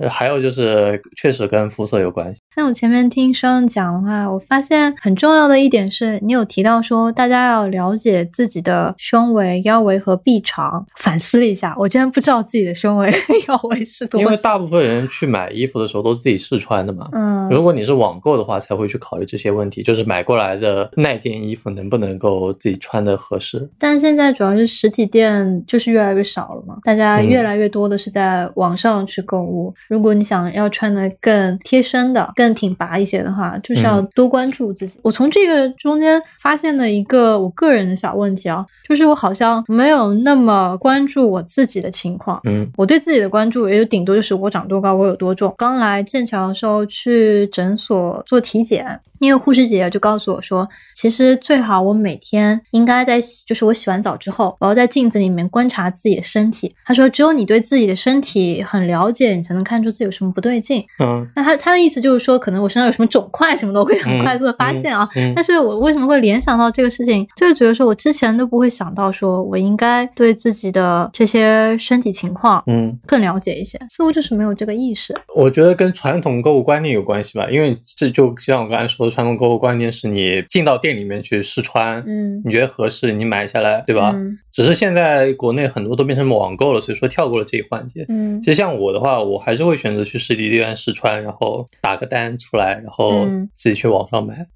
[0.08, 2.40] 还有就是确实跟肤色有关系。
[2.56, 10.86] 那我前面听生讲的话，我发现很重要的一点是你有提到说大家要了解自己的胸围、腰围和臂长。
[10.96, 13.10] 反思了一下，我竟然不知道自己的胸围、
[13.48, 14.20] 腰围是多。
[14.20, 17.08] 因为大部分人去买衣服的时候都自己试穿的嘛。
[17.12, 17.48] 嗯。
[17.50, 23.68] 如果你是网购的话，才会去考虑这些问题，就是买过来的那件衣服能不能够自己穿的合适。
[23.78, 29.74] 但现在主要是实体店就是越来越少了嘛，大家越来越多的是在网上去购物。
[29.88, 34.98] 如果你想要穿的更贴身的、更挺拔一些的话，就是要多关注自己。
[35.02, 42.40] 我从这个中间发现了一个我个人的小问题啊，就是我好像没有那么关注我自己的情况。
[42.44, 45.54] 嗯，我对自己的关注也就顶多就是我长多高，我有多重。
[45.56, 49.00] 刚来剑桥的时候去诊所做体检。
[49.20, 56.74] 那个护士姐姐就告诉我说，其实最好我每天应该在，就是我洗完澡之后，我要在镜子里面观察自己的身体。
[56.86, 60.82] 她说，只有你对自己的身体很了解，你才能看出自己有什么不对劲。
[61.02, 65.06] 嗯，那她她的意思就是说，可能我身上有什么肿块什么的，我会很快速的发现啊。
[65.34, 75.14] 但是我为什么会联想到这个事情，就是觉得说我之前都不会想到，说我应该对自己的这些身体情况，嗯，更了解一些，似乎就是没有这个意识。
[75.36, 79.09] 我觉得跟传统购物观念有关系吧，因为这就像我刚才说。
[79.10, 84.12] 传统购物观念是你进到店里面去试穿，嗯，你觉得合适，你买下来，对吧？
[84.14, 84.38] 嗯。
[84.52, 88.04] 只是现在国内很多都变成网购了，所以说跳过了这一环节。
[88.08, 88.40] 嗯。
[88.42, 94.46] 其实像我的话，我还是会选择去实体店试穿，然后打个单出来，然后自己去网上买。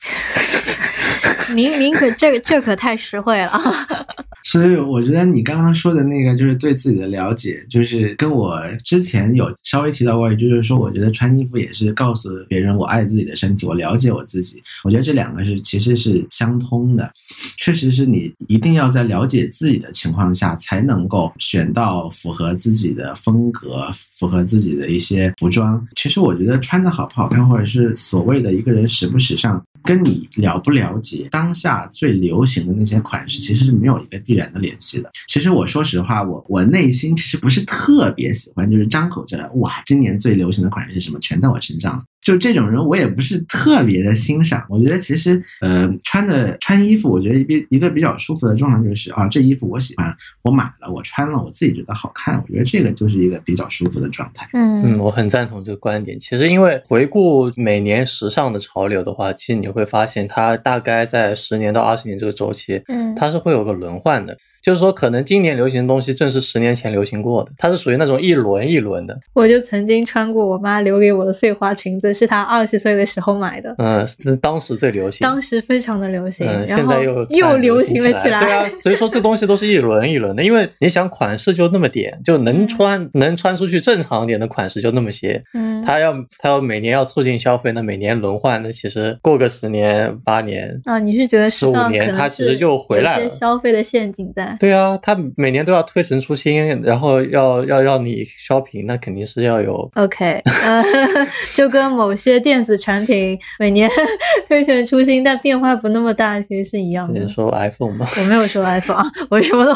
[1.54, 3.50] 您您可这这可太实惠了。
[4.44, 14.62] 所以我觉得你刚刚说的那个就是对自己的了解，就是跟我之前有稍微提到过，就是说我觉得穿衣服也是告诉别人我爱自己的身体，我了解我自己。
[14.84, 17.10] 我觉得这两个是其实是相通的，
[17.56, 25.84] 确实是你一定要在了解自己的情况下，才能够选到符合自己的风格、符合自己的一些服装。
[25.96, 29.60] 其实我觉得穿的好不好看，或者是所谓的一个人时不时尚。
[29.84, 35.10] 跟你了不了解当下最流行的那些款式，其实是没有一个必然的联系的。
[35.28, 42.04] 其实我说实话，我我内心其实不是特别喜欢，就是张口就来，哇，今年最流行的款式是什么，全在我身上。
[42.24, 44.64] 就这种人，我也不是特别的欣赏。
[44.70, 52.42] 我觉得其实，呃，穿的穿衣服，我觉得一比一个比较舒服的状态就是啊，这衣服我喜欢，我买了，我穿了，我自己觉得好看。
[52.42, 54.48] 我觉得这个就是一个比较舒服的状态。
[54.54, 56.18] 嗯嗯，我很赞同这个观点。
[56.18, 64.34] 其实，因为回顾每年时尚的潮流的话，其实你会发现，它大概在十年到二十年这个周期，嗯，它是会有个轮换的。
[64.64, 69.20] 就是说可能今年流行的东西正是十年前流行过的，它是属于那种一轮一轮的。
[69.34, 75.22] 我就曾经穿过我妈留给我的碎花裙子，是她二十岁的时候买的，嗯，是当时最流行。
[75.22, 85.44] 当时非常的流行，嗯，现在又又流行了起来对啊，所以说这东西都是一轮一轮的，因为你想款式就那么点，就 能穿能穿出去正常点的款式就那么些。
[85.52, 94.53] 嗯，他要他要每年要促进消费，那每年轮换，那其实过个十年八年啊，你是觉得十五年，它其实就回来了，消费的陷阱在。
[94.58, 99.90] 对啊，他每年都要推陈出新，然后要要让你消屏，那肯定是要有。
[99.94, 100.82] OK，呃，
[101.54, 103.90] 就跟某些电子产品每年
[104.48, 107.20] 推陈出新，但变化不那么大，其实是一样的。
[107.20, 108.06] 你说 iPhone 吗？
[108.18, 109.72] 我没有说 iPhone 啊，我什么都。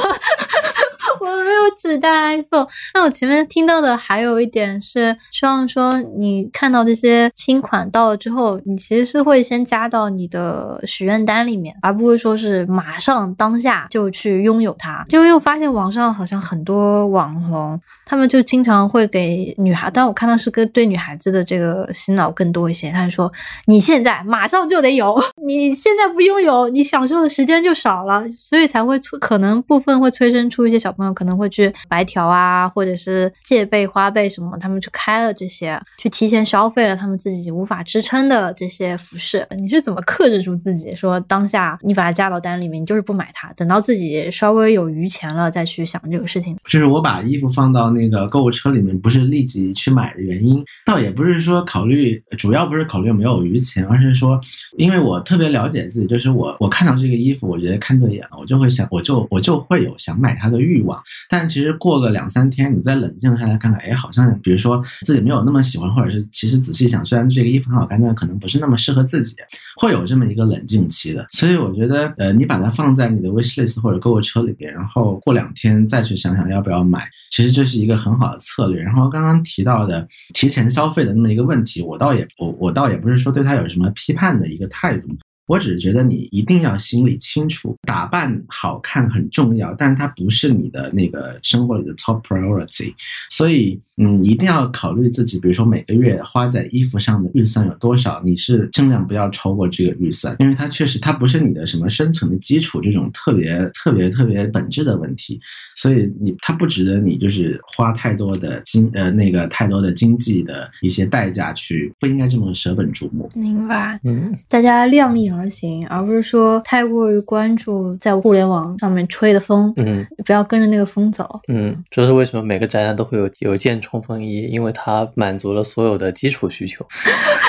[1.21, 2.67] 我没有只带 iPhone。
[2.95, 15.05] 那我前面听到的还有一点是，希望说你看到这些新款到了之后，你其实是会先加到你的许愿单里面，而不会说是马上当下就去拥有它。
[15.09, 22.91] 就又发现网上好像很多网红，他们就经常会给女孩，但我看到是跟对女孩子的这个洗脑更多一些。
[22.91, 23.31] 他就说
[23.67, 39.47] 你现在马上就得有，你现在不拥有，你享受的时间就少了，所以才会，可能部分会催生出一些小朋友可能会去白条啊，或者是借呗、花呗什么，他们去开了这些，去提前消费了他们自己无法支撑的这些服饰。
[39.59, 46.57] 你是怎么克制住自己，说当下你把它加到单里面，你就是不买它，等到自己稍微有余钱了再去想这个事情？
[46.69, 54.41] 就是我把衣服放到那个购物车里面，不是立即去买的原因，倒也不是说考虑，主要不是考虑没有余钱，而是说，
[54.77, 60.98] 因为我特别了解自己，就是我我看到这个衣服，我觉得看对眼了，我就会想，我就我就会有想买它的欲望。
[61.29, 69.37] 但其实过个两三天，你再冷静下来看看，哎，好像比如说自己没有那么喜欢，或者是其实仔细想，虽然这个衣服很好看，但可能不是那么适合自己，
[69.77, 71.27] 会有这么一个冷静期的。
[71.33, 78.83] 所以我觉得，呃，你把它放在你的 wish list 或者购物车里边，然后过两天再去想想要不要买，其实这是一个很好的策略。
[78.83, 85.09] 然后刚刚提到的提前消费的那么一个问题，我倒也我我倒也不是说对他有什么批判的一个态度。
[85.49, 92.95] 我只是觉得你一定要心里清楚，打扮好看很重要，但它不是你的那个生活里的 top priority。
[93.31, 105.41] 所以，嗯，一定要考虑自己，比如说每个月花在衣服上的预算有多少，你是尽量不要超过这个预算，因为它确实它不是你的什么生存的基础这种特别特别特别本质的问题。
[105.75, 113.31] 所以你它不值得你就是花太多的经呃那个太多的经济的一些代价去，不应该这么舍本逐末。
[113.35, 121.41] 明白，嗯，大家量力而行，而不是说太过于关注在互联网上面吹的风，嗯不要跟着那个风走。
[121.49, 126.87] 嗯，这是为什么每个宅男都会有有一件冲锋衣，因为它满足了所有的基础需求。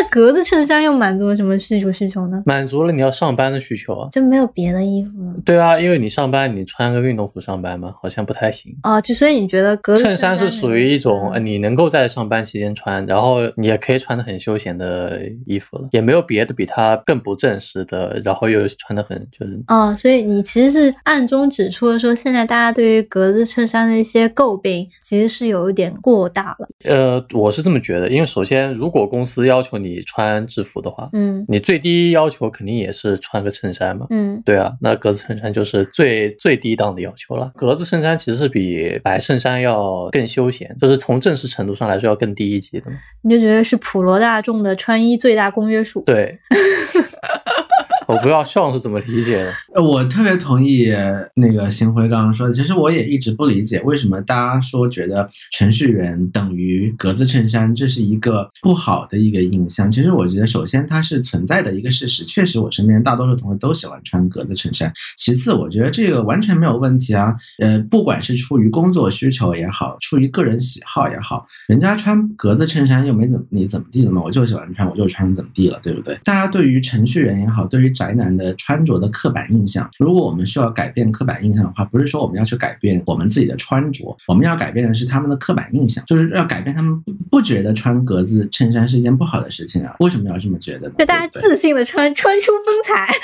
[0.00, 2.42] 那格子衬衫又满足了什么需求需求呢？
[2.46, 4.08] 满足了你要上班的需求啊。
[4.12, 5.34] 就没有别的衣服吗？
[5.44, 8.74] 对啊，因为你上班你穿个运动服上班嘛，好像不太行。
[8.82, 26.68] 啊，就所以你觉得格子衬衫是属于一种你能够在上班期间穿，然后你也可以穿的很休闲的衣服了，也没有别的比它更不正式的，然后又穿的很就是啊，所以你其实是暗中指出了说，现在大家对于格子衬衫的一些诟病，其实是有一点过大了。
[26.84, 34.06] 呃，我是这么觉得，因为首先如果公司要求你穿制服的话，嗯你最低要求肯定也是穿个衬衫嘛。
[34.10, 37.50] 嗯对啊，那格子衬衫就是最最低档的要求了。
[37.56, 42.96] 格子衬衫其实是比白衬衫要更休闲，就是从正式程度上来说要更低一级的嘛。
[43.22, 46.00] 你就觉得是普罗大众的穿衣最大公约数。
[46.02, 46.38] 对，
[48.10, 49.52] 我不知道笑是怎么理解的。
[49.74, 50.92] 呃我特别同意
[51.36, 59.90] 那个星辉刚刚说的，其实我也一直不理解为什么大家说觉得程序员等于格子衬衫，这是一个不好的一个印象。
[59.90, 64.92] 其实我觉得，首先它是存在的一个事实，确实我身边大多数同学都喜欢穿格子衬衫。
[65.16, 67.34] 其次，我觉得这个完全没有问题啊。
[67.58, 76.18] 呃，不管是出于工作需求也好，出于个人喜好也好，人家穿格子衬衫又没怎么你怎么地了嘛，我就喜欢穿，我就穿怎么地了，对不对？
[76.24, 89.94] 大家对于程序员也好，对于宅男的穿着的刻板印象，如果我们需要改变刻板印象的话，不是说我们要去改变我们自己的穿着，我们要改变的是他们的刻板印象，就是要改变他们不不觉得穿格子衬衫是一件不好的事情啊？
[90.00, 90.94] 为什么要这么觉得呢？
[90.98, 93.14] 就大家自信的穿， 穿出风采。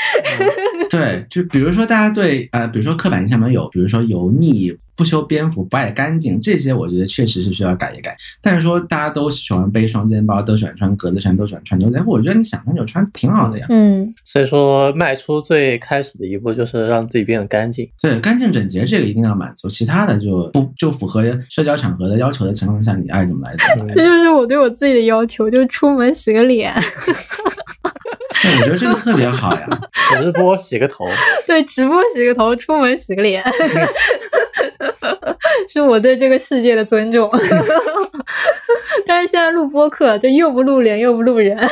[0.90, 8.16] 对，就比如说大家对呃，比如说刻板印象里面有，比如说油腻、不修边幅、不爱干净这些，我觉得确实是需要改一改。
[8.40, 13.66] 但是说大家都喜欢背双肩包，都喜欢穿格子衫，都喜欢穿牛仔裤，我觉得你想穿就穿挺好的呀。
[13.68, 17.88] 嗯，所以说，迈出最开始的一步就是让自己变得干净。
[18.00, 24.02] 对，干净整洁这个一定要满足，其他的就不就符合社交场合的要求的情况下，你爱怎么来怎么来这。
[24.04, 26.72] 就是我对我自己的要求，就是出门洗个脸。
[28.42, 29.68] 对，我觉得这个特别好呀。
[30.22, 31.04] 直播洗个头，
[31.48, 33.42] 对，直播洗个头，出门洗个脸，
[35.68, 37.30] 是我对这个世界的尊重。
[39.04, 41.68] 但是现在录播客，就又不露脸又不露人，嗯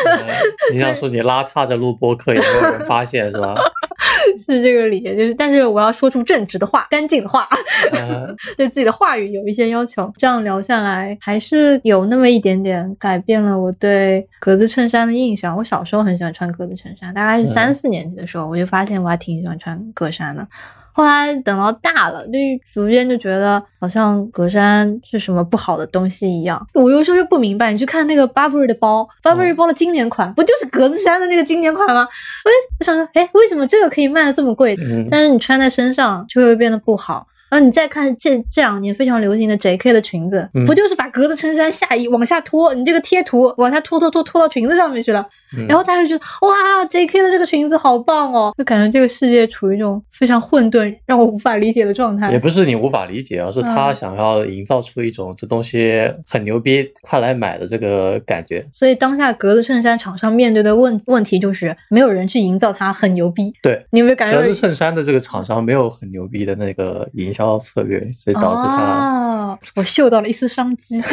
[0.73, 3.55] 你想说你邋遢着录播客也没有人发现是吧？
[4.37, 7.49] 是这个理，就是，但是我要说出正直的话，干净的话，
[7.93, 10.13] 嗯对自己的话语有一些要求。
[10.17, 15.57] 这样聊下来，还是有那么一点点改变了我对格子衬衫的印象。
[15.57, 20.47] 我小时候很喜欢穿格子衬衫，大概是三四年级的时候，我就发现我还挺喜欢穿格衫的。
[20.95, 22.33] 后来等到大了，就
[22.73, 26.65] 逐渐就觉得好像格栅是什么不好的东西一样。
[26.73, 32.03] 我有时候又不明白，你去看那个 Burberry 的包，Burberry 包的经典款，不就是格子衫的那个经典款吗？
[32.05, 34.77] 哎，我想说，哎，为什么这个可以卖的这么贵？
[34.81, 37.27] 嗯，但是你穿在身上就会变得不好。
[37.55, 39.93] 然后你再看这这两年非常流行的 J.K.
[39.93, 45.25] 的裙子，嗯不就是把格子衬衫下衣往下拖，你这个贴图往下拖拖拖拖到裙子上面去了，
[45.57, 47.23] 嗯然后大家就觉得哇，J.K.
[47.23, 52.39] 的这个裙子好棒哦，就感觉这个世界处于一种非常混沌、让我无法理解的状态也。
[52.41, 58.67] 不是你无法理解，而是他嗯想要营造出一种这东西很牛逼，快来买的这个感觉。
[58.73, 63.53] 所以当下格子衬衫厂商面对的问问题就是没有人去营造它很牛逼。
[63.63, 71.03] 对，你有没有感觉格子衬衫的这个厂商没有很牛逼的那个营销策略，所以导致他哦，我嗅到了一丝商机。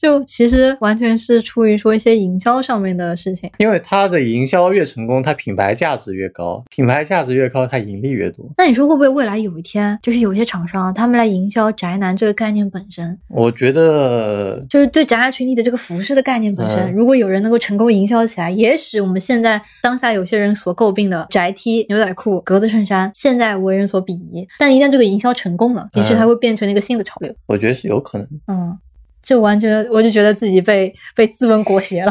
[0.00, 3.50] 就其实完全是出于说一些营销上面的事情。
[3.58, 8.50] 因为它的营销越成功，它品牌价值越高，品牌价值越高，它盈利越多。
[8.56, 24.46] 那你说会不会未来有一天，就是有些厂商他们来营销宅男这个概念本身，我觉得就是对宅男群体的这个服饰的概念本身，嗯如果有人能够成功营销起来，也许我们现在当下有些人所诟病的宅 T、牛仔裤、格子衬衫，现在为人所鄙夷。
[24.58, 27.34] 但一旦这个营销成功了，也许它会变成一个新的潮流。
[27.46, 28.26] 我觉得是有可能。
[28.46, 28.78] 嗯，
[29.30, 32.10] 就完全我就觉得自己被被资本裹挟了。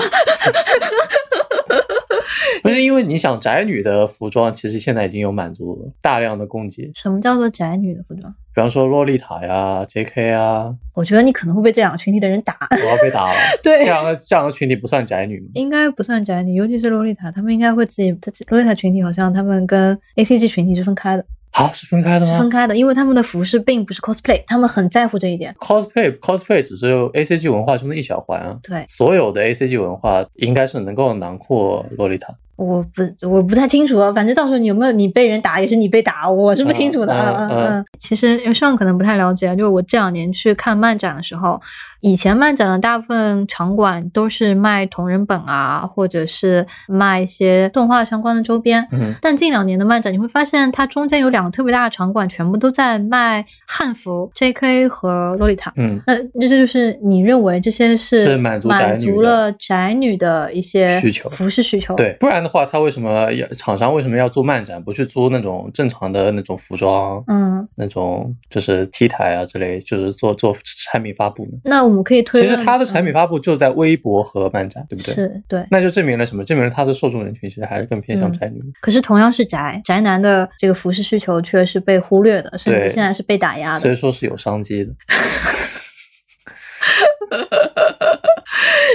[2.64, 8.34] 不是因为你想宅女的服装，其实现在已经有满足大量的供给，什么叫做宅女的服装？
[8.56, 10.32] 比方说洛丽塔呀、J.K.
[10.32, 12.56] 啊，我觉得你可能会被这两个群体的人打。
[12.72, 13.34] 我要被打了。
[13.62, 15.48] 对这，两个这两个群体不算宅女吗？
[15.56, 18.18] 应该不算宅女，尤其是洛丽塔，他们应该会自己。
[18.48, 25.54] 洛丽塔群体好像他们跟 A C G 群体是分开的，好，是分开的吗是分开的，因为他们的服饰并不是 cosplay，他们很在乎这一点。
[25.60, 28.58] ？cosplay cosplay 只是 A C G 文化中的一小环啊。
[28.64, 32.34] 对，所有的 A C G 文化应该是能够囊括洛丽塔。
[32.56, 37.14] 我不我不太清楚，反正到时候你有没有你被人打，也是你被打，我是不清楚的。
[37.14, 37.86] 嗯嗯嗯嗯嗯。
[37.98, 41.60] 其实因为上可能不太了解，就是我这两年去看漫展的时候，
[42.02, 48.88] 以前漫展的大部分场馆都是卖同人本啊，或者是卖一些动画相关的周边。
[48.92, 54.88] 嗯，但近两年的漫展，你会发现它中间有两个特别大的场馆，全部都在卖汉服、J.K.
[54.88, 55.74] 和洛丽塔。
[55.76, 61.96] 嗯，那那这就是你认为这些是是满足宅满足了宅女的一些需求服饰需求。
[61.96, 70.56] 对，不然的话，他为什么要厂商为什么要做漫展，不去租那种正常的那种服装，嗯，那种就是 T 台啊之类，就是做做
[70.92, 71.52] 产品发布呢？
[71.66, 75.14] 那我们可以推，其实它的产品嗯发布就在微博和漫展，对不对？。
[75.14, 75.66] 是对。
[75.72, 76.44] 那就证明了什么？
[76.46, 78.62] 证明了它的受众人群其实还是更偏向嗯宅女。
[78.80, 83.96] 可是同样是宅宅男的这个服饰需求却是被忽略的，甚至现在是被打压的所以。
[83.96, 84.94] 说是有商机的。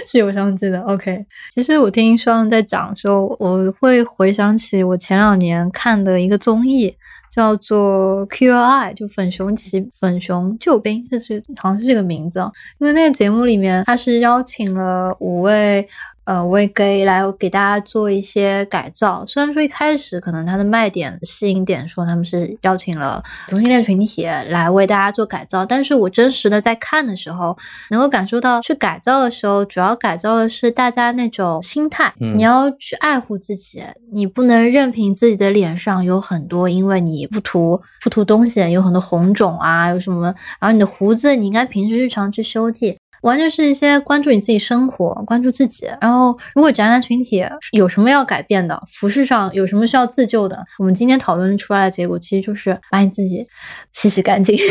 [0.07, 0.81] 是有商机的。
[0.83, 6.95] OK，其实我听双在讲的时候，我会回想起我前两年看的一个综艺，
[7.35, 12.53] 叫做 QI，就粉熊骑粉熊救兵，这是好像是这个名字啊。
[12.79, 15.89] 因为那个节目里面，他是邀请了五位。
[16.25, 19.25] 呃，五位 gay 来给大家做一些改造。
[19.27, 27.57] 虽然说一开始可能它的卖点、吸引点说他们是邀请了同性恋群体来为大家做改造，但是我真实的在看的时候，
[27.91, 32.13] 能够感受到去改造的时候，主要改造的是大家那种心态。
[32.21, 42.97] 嗯你要去爱护自己，你不能任凭自己的脸上有很多，因为你不涂不涂东西，有很多红肿啊，有什么，然后你的胡子你应该平时日常去修剃。
[43.25, 45.87] 完全是一些关注你自己生活、关注自己。
[46.01, 53.47] 然后，如果宅男群体有什么要改变的，服饰上有什么需要自救的，我们今天讨论出来的结果，其实就是把你自己
[53.93, 54.57] 洗洗干净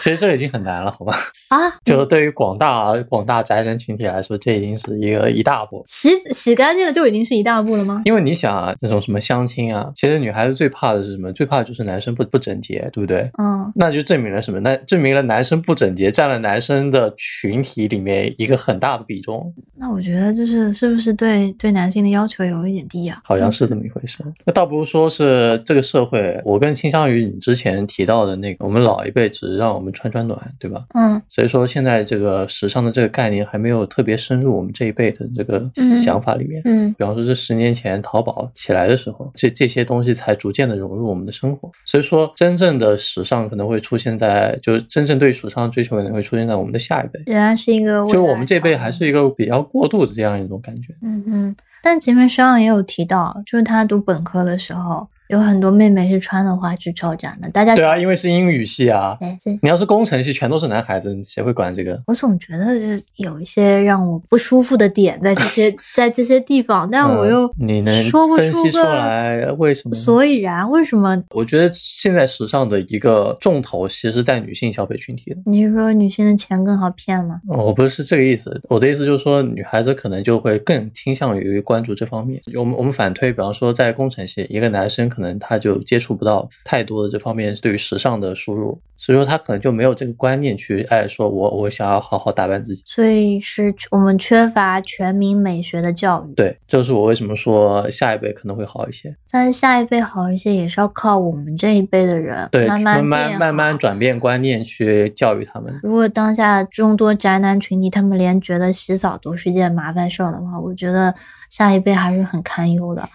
[0.00, 1.16] 其实这已经很难了，好吧？
[1.50, 1.70] 啊！
[1.84, 5.84] 就是对于广大广大宅男群体来说，这已经是一个一大步。
[5.86, 8.02] 洗洗干净了就已经是一大步了吗？
[8.04, 11.32] 因为你想啊，那种什么相亲啊，其实女孩子最怕的是什么？
[11.32, 13.30] 最怕的就是男生不不整洁，对不对？
[13.38, 14.58] 嗯，那就证明了什么？
[14.58, 23.20] 那证明了男生不整洁占了男生的群体里面一个很大的比重，那我觉得就是是不是对对男性的要求有一点低啊？
[23.24, 24.18] 好像是这么一回事。
[24.44, 30.84] 那倒不如说是这个社会，我更倾向于你之前提到的那个我们老一辈只是让我们穿穿暖，对吧？
[30.94, 36.60] 嗯所以说现在这个时尚的这个概念还没有特别深入我们这一辈的这个嗯想法里面。
[36.64, 41.70] 嗯比方说，这十年前淘宝起来的时候，这这些东西才逐渐的融入我们的生活。
[41.84, 50.94] 所以说，真正的时尚可能会出现在，就是真正对时尚追求可能会出现在我们的下一辈，仍然是一个就是我们这辈还是一个比较过渡的这样一种感觉。
[51.02, 59.18] 嗯嗯，但前面商也有提到，就是他读本科的时候，有很多妹妹是穿的话是超展的，大家对啊，因为是英语系啊。
[59.62, 61.98] 你要是工程系，全都是男孩子，谁会管这个？
[62.06, 69.94] 我总觉得是有一些让我不舒服的点在这些 在这些地方，但我又嗯你能说不分析出来为什么？
[69.94, 71.22] 所以然，为什么？
[71.30, 75.36] 我觉得现在时尚的一个重头其实在女性消费群体的。
[75.46, 77.40] 你是说女性的钱更好骗吗？
[77.48, 82.38] 哦我不是这个意思，我的意思就是说，女孩子可能就会更倾向于关注这方面。
[82.58, 92.82] 我们我们反推，比方说在工程系，一个男生可能他就接触不到太多的这方面对于时尚的输入，所以说他可能就没有这个观念去，哎，说我我想要好好打扮自己。
[92.86, 96.34] 所以是我们缺乏全民美学的教育。
[96.34, 99.14] 对，这就是我为什么说下一辈可能会好一些。
[99.30, 105.72] 但是下一辈好一些，也是要靠我们这一辈的人对，慢慢慢慢慢转变观念去教育他们。
[105.82, 111.14] 如果当下众多宅男群体，他们连觉得洗澡都是一件麻烦事儿的话，我觉得
[111.50, 113.08] 下一辈还是很堪忧的。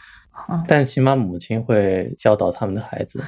[0.50, 3.24] 嗯，但起码母亲会教导他们的孩子，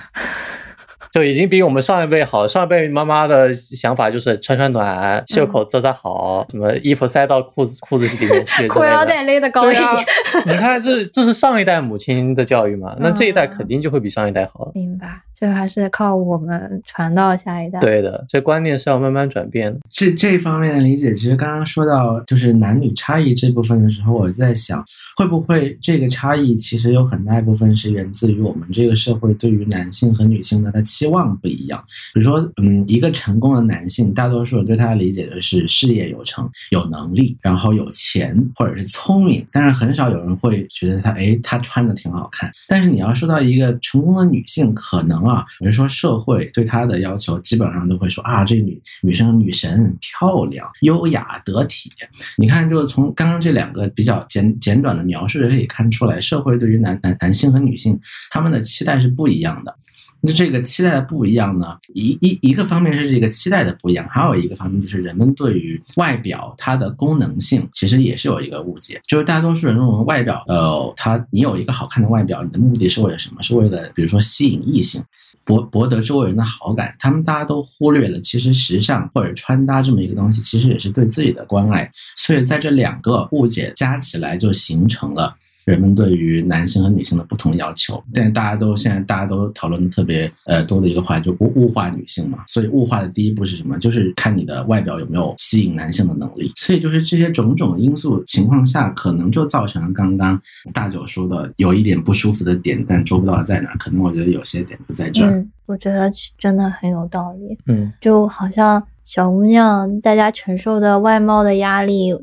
[1.11, 2.47] 就已经比我们上一辈好。
[2.47, 9.03] 上一辈妈妈的想法就是穿穿暖，袖口遮遮好，什么衣服塞到裤子裤子里面去之裤腰。
[9.05, 9.87] 带勒得高一点。，
[10.45, 12.95] 你看这这是上一代母亲的教育嘛？
[12.99, 14.71] 那这一代嗯肯定就会比上一代好了。
[14.75, 15.07] 明白，
[15.39, 19.79] 这还是靠我们传到下一代。，对的，这观念是要慢慢转变的。
[19.89, 24.83] 这这方面的理解，其实刚刚说到就是男女差异这部分的时候，我在想，
[25.15, 31.81] 会不会这个差异其实有很大一部分是源自于我们这个社会对于男性和女性的他期望不一样。
[32.13, 42.51] 比如说，嗯，一个成功的男性，大多数人对他的理解就是事业有成、有能力，然后有钱或者是聪明，但是很少有人会觉得他，哎，他穿的挺好看。
[42.67, 51.91] 但是你要说到一个成功的女性，可能啊，比如说社会对她的要求，基本上都会说啊，这女女生女神漂亮、优雅得体。
[52.37, 57.99] 你看，就是从刚刚这两个比较简简短的描述，就可以看出来，社会对于男男男性和女性
[58.31, 59.75] 他们的期待是不一样的。
[60.21, 73.41] 那这个期待的不一样呢，一一一个方面是这个期待的不一样，还有一个方面就是人们对于外表它的功能性其实也是有一个误解，就是大多数人认为外表，呃，它你有一个好看的外表，你的目的是为了什么？
[73.41, 75.03] 是为了比如说吸引异性。
[75.45, 81.89] 博博得周围人的好感，他们大家都忽略了，其实时尚或者穿搭这么一个东西，其实也是对自己的关爱。
[82.15, 85.35] 所以在这两个误解加起来，就形成了
[85.69, 88.01] 人们对于男性和女性的不同要求。
[88.13, 92.43] 但是大家都现在大家都讨论的特别呃多的一个话题，就物物化女性嘛。
[92.47, 93.77] 所以物化的第一步是什么？
[93.79, 96.51] 就是看你的外表有没有吸引男性的能力。
[96.55, 100.39] 所以就是这些种种因素情况下，可能就造成了刚刚
[100.73, 103.77] 大九说的有一点不舒服的点，但捉不到在哪儿。
[103.77, 105.31] 可能我觉得有些点就在这儿。
[105.31, 107.57] 嗯，我觉得真的很有道理。
[107.67, 112.13] 嗯，就好像小姑娘大家承受的外貌的压力，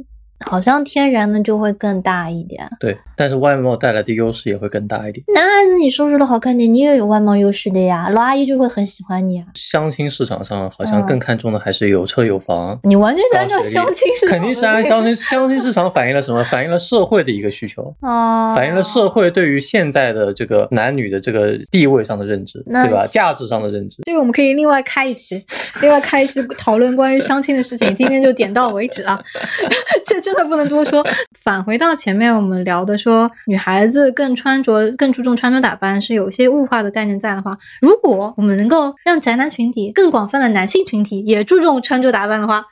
[0.44, 2.68] 好像天然的就会更大一点。
[2.80, 2.96] 对。
[3.18, 5.24] 但是外貌带来的优势也会更大一点。
[5.34, 9.46] 男孩子你收拾的好看点，你也有外貌优势的呀，老阿姨就会很喜欢你啊。
[9.54, 12.78] 相亲市场上好像嗯更看重的还是有车有房。
[12.82, 16.44] 你完全是按照相亲市场肯定是按相亲相亲市场反映了什么？
[16.44, 23.06] 反映了社会的一个需求，啊，反映了社会对于现在的这个男女的这个地位上的认知，对吧？
[23.06, 24.02] 价值上的认知。
[24.04, 25.42] 这个我们可以另外开一期，
[25.80, 27.96] 另外开一期讨论关于相亲的事情。
[27.96, 29.18] 今天就点到为止啊，
[30.04, 31.06] 这真的不能多说。
[31.38, 42.64] 返回到前面我们聊的说，女孩子更穿着更注重穿着打扮，是有些物化的概念在的话，如果我们能够让宅男群体更广泛的男性群体也注重穿着打扮的话，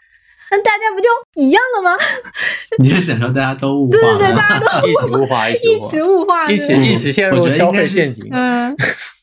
[0.50, 1.08] 那大家不就
[1.40, 1.96] 一样了吗？
[2.82, 8.28] 你是想说大家都物化对对对，大家都一起物化，一起物化 起物化，一起一起陷入消费陷阱。
[8.32, 8.74] 嗯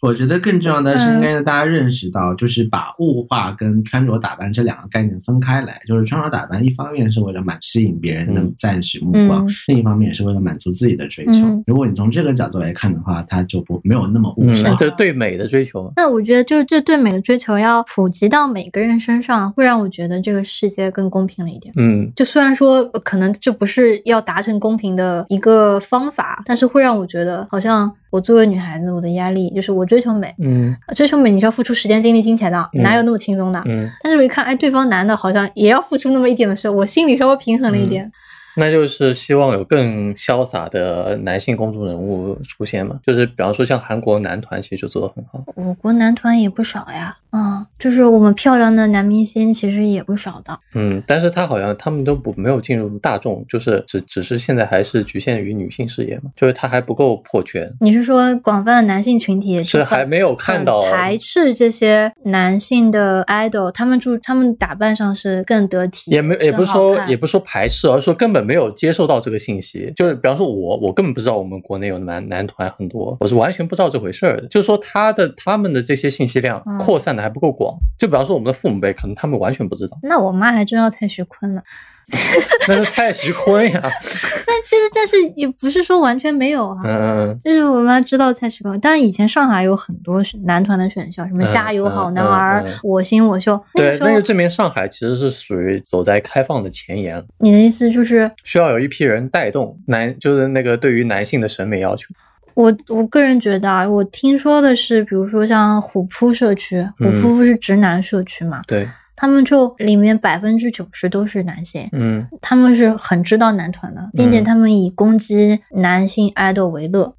[0.01, 5.79] 我觉得更重要的是，嗯应该让大家认识到，就是把物化跟穿着打扮这两个概念分开来。
[5.87, 11.33] 就是穿着打扮，一方面是为了满吸引别人的嗯赞许目光，嗯另一方面也是为了满足自己的追求。
[11.45, 14.71] 嗯如果你从这个角度来看的话，它就不没有那么物嗯，化。
[14.71, 15.93] 就是对美的追求。
[15.95, 21.71] 那我觉得，就是这对美的追求要普及到每个人身上，会让我觉得这个世界更公平了一点。
[21.77, 33.59] 嗯，就虽然说呃可能这不是要达成公平的一个方法，但是会让我觉得，好像我作为女孩子，我的压力就是我追求美，嗯追求美你是要付出时间、精力、金钱的，嗯哪有那么轻松的？
[33.65, 38.11] 嗯，但是我一看，哎，对方男的好像也要付出那么一点的时候，我心里稍微平衡了一点。
[38.55, 45.43] 那就是希望有更潇洒的男性公众人物出现嘛，就是比方说像韩国男团，其实就做得很好。
[45.55, 50.57] 我国男团也不少呀，嗯，就是我们漂亮的男明星其实也不少的。
[50.73, 69.91] 嗯，但是他好像他们都不没有进入大众，就是只只是现在还是局限于女性视野嘛，就是他还不够破圈，你是说广泛的男性群体是还没有看到排斥这些男性的 idol，他们就他们打扮上是更得体，也没也不是说也不是说排斥，而是说根本没有接受到这个信息。
[69.95, 74.47] 就是比方说我，我根本不知道我们国内有男男团很多，我是完全不知道这回事儿的。
[74.47, 77.75] 就是说他的他们的这些信息量嗯扩散的还不够广。
[77.97, 81.61] 就比方说我们的父母辈，可能他们完全不知道，那我妈还知道蔡徐坤呢，
[82.67, 83.79] 那是蔡徐坤呀。
[83.83, 86.81] 那其实但是也不是说完全没有啊。
[86.83, 93.53] 嗯，就是我妈知道蔡徐坤，当然以前上海有很多男团的选秀，什么嗯加油好嗯男儿、嗯嗯我行我秀。
[93.75, 97.23] 那个对，时候那就证明上海其实是属于走在开放的前沿。
[97.39, 102.05] 你的意思就是需要有一批人带动男，就是那个对于男性的审美要求。
[102.53, 108.85] 我我个人觉得啊，我听说的是，比如说像虎扑社区，虎嗯扑不是直男社区嘛，对，
[109.21, 117.13] 他们就里面百分之九十都是男性，嗯他们是很知道男团的，并且嗯他们以攻击男性 idol 为乐，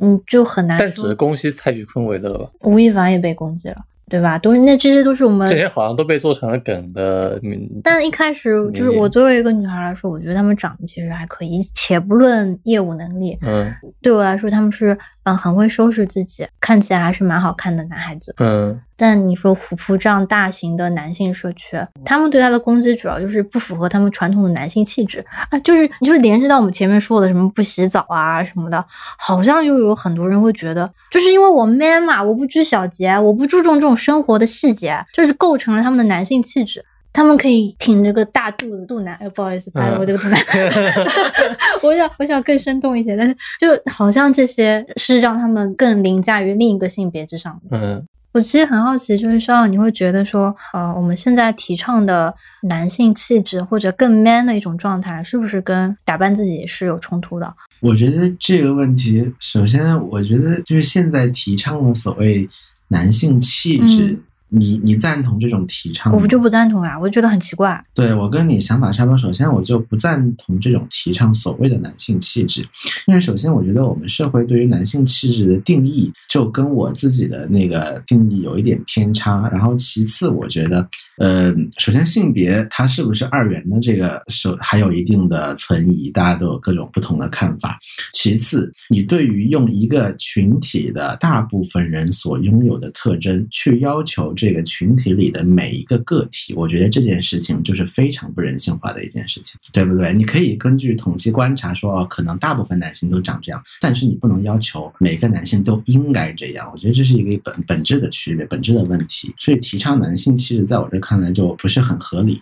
[0.00, 1.14] 嗯，就很难但只是。
[1.14, 3.76] 攻击蔡徐坤为乐吧，吴亦凡也被攻击了，
[4.08, 4.38] 对吧？
[4.38, 7.38] 都是那这些都是我们这些好像都被做成了梗的。
[7.42, 18.34] 名，但一开始就是我作为一个女孩来说，我觉得他们长得其实还可以，且不论业务能力，嗯对我来说他们是嗯很会收拾自己，看起来还是蛮好看的男孩子。
[18.38, 28.84] 嗯但你说虎扑这样大型的男性社区，他们对他的攻击主要就是不符合他们传统的男性气质啊，就是就是联系到我们前面说的什么不洗澡啊什么的，
[29.18, 36.84] 好像又有很多人会觉得，就是因为我 man 嘛，我不拘小节，我不注重这种生活的细节，就是构成了他们的男性气质。
[37.12, 40.40] 他们可以挺着个大肚子，肚腩，哎，不好意思，拍了我这个肚腩。
[41.82, 47.78] 我想，我想更生动一些，但是就好像这些是让他们更凌驾于另一个性别之上的。
[47.78, 52.32] 嗯我其实很好奇，就是说你会觉得说，呃，我们现在提倡的
[52.62, 57.52] 男性气质或者更 man 的一种状态，是不是跟打扮自己是有冲突的？
[57.80, 62.48] 我觉得这个问题，首先我觉得就是现在提倡的所谓
[62.86, 66.18] 男性气质，嗯你你赞同这种提倡吗？
[66.20, 67.82] 我就不赞同啊，我就觉得很奇怪。
[67.94, 69.18] 对我跟你想法差不多。
[69.18, 72.60] 首先，我就不赞同这种提倡所谓的男性气质，
[73.06, 79.48] 因为首先，我觉得我们社会对于男性气质的定义就跟我自己的那个定义有一点偏差。
[79.50, 80.88] 然后，其次，我觉得，
[81.18, 87.78] 呃，首先性别它是不是二元的这个是还有一定的存疑，大家都有各种不同的看法。
[88.12, 100.14] 其次，你对于用一个群体的大部分人所拥有的特征去要求这个群体里的每一个个体，我觉得这件事情就是非常不人性化的一件事情，对不对？
[100.14, 106.70] 你可以根据统计观察说，哦，可能大部分男性都长这样，但是你不能要求每个男性都应该这样。
[106.72, 109.34] 我觉得这是一个本本质的区别，本质的问题。
[109.36, 112.40] 所以提倡男性其实，在我这看来就不是很合理。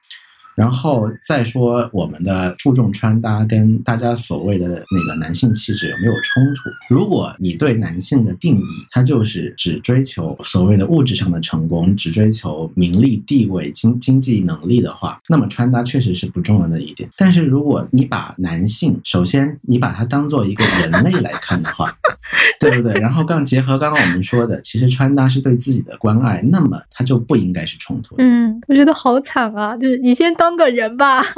[0.59, 6.69] 然后再说我们的注重穿搭跟大家所谓的那个男性气质有没有冲突？
[6.93, 17.09] 如果你对男性的定义，他就是只追求所谓的物质上的成功，只追求名利、地位、经经济能力的话，那么穿搭确实是不重要的一点。
[17.17, 21.89] 但是如果你把男性，首先你把它当做一个人类来看的话，
[22.59, 23.01] 对不对？
[23.01, 28.17] 然后刚结合刚刚我们说的，其实穿搭是对自己的关爱，那么它就不应该是冲突。
[28.19, 29.77] 嗯，我觉得好惨啊！
[29.77, 31.23] 就是你先当当个人吧。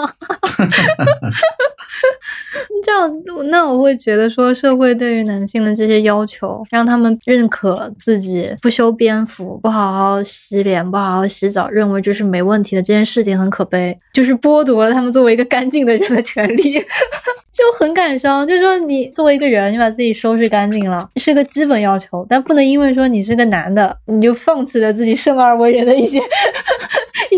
[2.84, 16.78] 这样，那我会觉得说，社会对于男性的这些要求，让他们认可自己不修边幅、不好好洗脸、不好好洗澡，认为这是没问题的，这件事情很可悲，就是剥夺了他们作为一个干净的人的权利，
[17.52, 18.46] 就很感伤。
[18.46, 26.20] 就是说，你作为一个人，你把自己收拾干净了，是个基本要求，但不能因为说你是个男的，你就放弃了自己生而为人的一些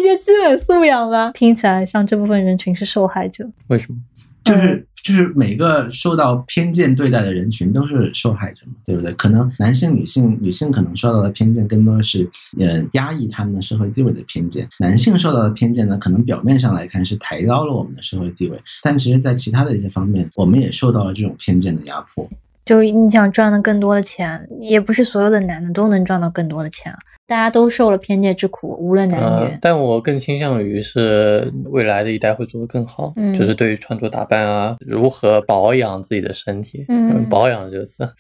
[0.03, 1.31] 一些基本素养吧。
[1.31, 3.49] 听起来像这部分人群是受害者。
[3.69, 3.99] 为什么？
[4.45, 9.13] 就是就是每个受到偏见对待的人群都是受害者嘛，对不对？
[9.13, 12.29] 可能男性、女性，女性可能受到的偏见更多的是
[12.59, 22.29] 呃压抑他们的社会地位的偏见，男性受到的偏见呢，可能表面上来看是抬高了我们的社会地位，但其实在其他的一些方面，我们也受到了这种偏见的压迫。
[22.65, 26.99] 就是你想赚的更多的钱，也不是所有的男的都能赚到更多的钱啊。
[27.25, 29.25] 大家都受了偏见之苦，无论男女。
[29.25, 38.03] 呃，但我更倾向于是未来的一代会做得更好，嗯就是对于穿着打扮啊，如何保养自己的身体，嗯保养这个词，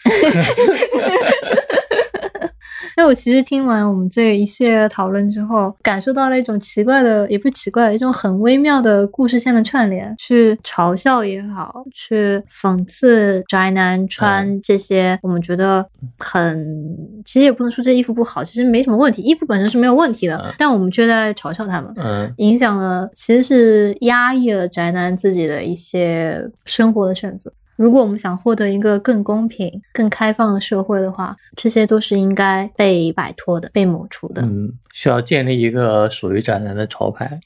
[2.96, 15.86] 那我其实听完我们这一系列讨论之后，感受到了一种奇怪的，也不是奇怪，一种很微妙的故事线的串联，去嘲笑也好，去讽刺宅男穿这些我们觉得
[16.18, 21.92] 很，其实也不能说这衣服不好，其实没什么问题，衣服本身是没有问题的，嗯但我们却在嘲笑他们。
[21.96, 27.52] 嗯影响了，其实是压抑了宅男自己的一些生活的选择。
[27.82, 37.40] 如果我们想获得一个更公平、更开放的社会的话，这些都是应该被摆脱的、被抹除的，嗯，需要建立一个属于宅男的潮牌。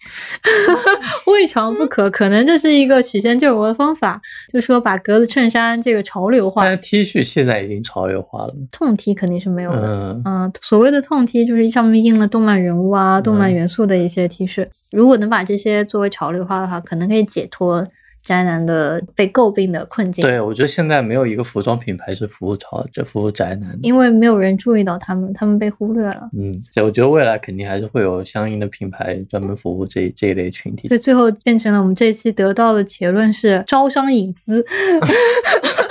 [1.27, 2.11] 未尝不可。
[2.11, 4.21] 可能这是一个曲线救国的方法，
[4.53, 8.55] 就是说把格子衬衫这个潮流化但，是 T 恤现在已经潮流化了。
[8.71, 9.81] 痛 T 肯定是没有的。
[9.87, 14.69] 嗯嗯，所谓的痛 T 就是上面印了动漫人物啊、动漫嗯元素的一些 T 恤。
[14.93, 17.87] 如果能把这些作为潮流化的话，可能可以解脱
[18.27, 20.23] 宅男的被诟病的困境。
[20.23, 23.79] 对，我觉得现在没有一个服装品牌是服务潮，这服务宅男。
[23.83, 26.29] 因为没有人注意到他们，他们被忽略了。
[26.37, 30.97] 嗯，所以我觉得未来肯定还是会有相应的品牌专门服务这这一类群体所。
[30.97, 34.65] 以最后变成了我们这一期得到的结论是招商引资。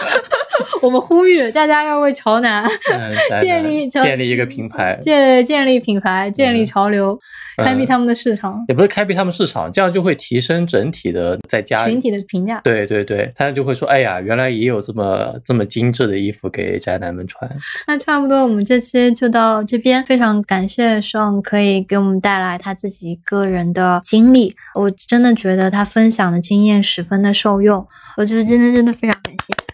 [0.86, 2.69] 我们呼吁大家要为潮男
[3.41, 7.19] 建立建立一个品牌，建建立品牌、建立嗯潮流，
[7.57, 12.61] 开辟他们的市场、也不是开辟他们市场，这样就会提升整体的在家群体的评价。
[12.63, 17.49] 对对对，他就会说，哎呀，原来也有这么这么精致的衣服给宅男们穿。
[17.88, 20.05] 那差不多，我们这期就到这边。
[20.05, 29.64] 非常感谢 Sean 可以给我们带来他自己个人的经历，我真的觉得他分享的经验十分的受用，我觉得真的真的非常感谢。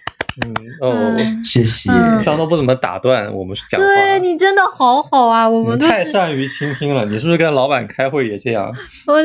[0.45, 1.91] 嗯哦，嗯谢谢。
[1.91, 7.05] 嗯双都不怎么打断我们讲话，对你真的好好啊，我们都太善于倾听了。
[7.05, 8.71] 你是不是跟老板开会也这样？
[9.07, 9.15] 我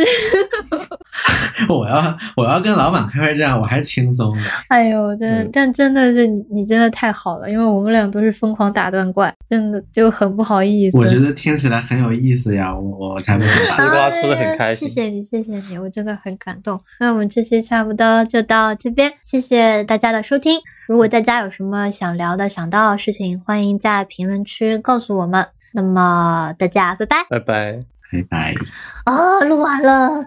[1.74, 4.44] 我要我要跟老板开会这样，我还轻松呢。
[4.68, 10.98] 哎呦，真，嗯但真的是你，你真的太好了，因为我们俩都是疯狂打断怪，真的就很不好意思。
[10.98, 13.82] 我觉得听起来很有意思呀，我我才不会吃。
[13.90, 16.78] 瓜吃的很开心谢谢你，谢谢你，我真的很感动。
[17.00, 20.60] 那我们这期差不多就到这边，谢谢大家的收听。
[20.88, 25.46] 如果大家有什么想聊的、想到的事情，欢迎在评论区告诉我们。
[25.72, 27.84] 那么大家拜拜拜拜。
[28.12, 28.54] 拜拜。
[29.04, 30.24] 啊、录完了。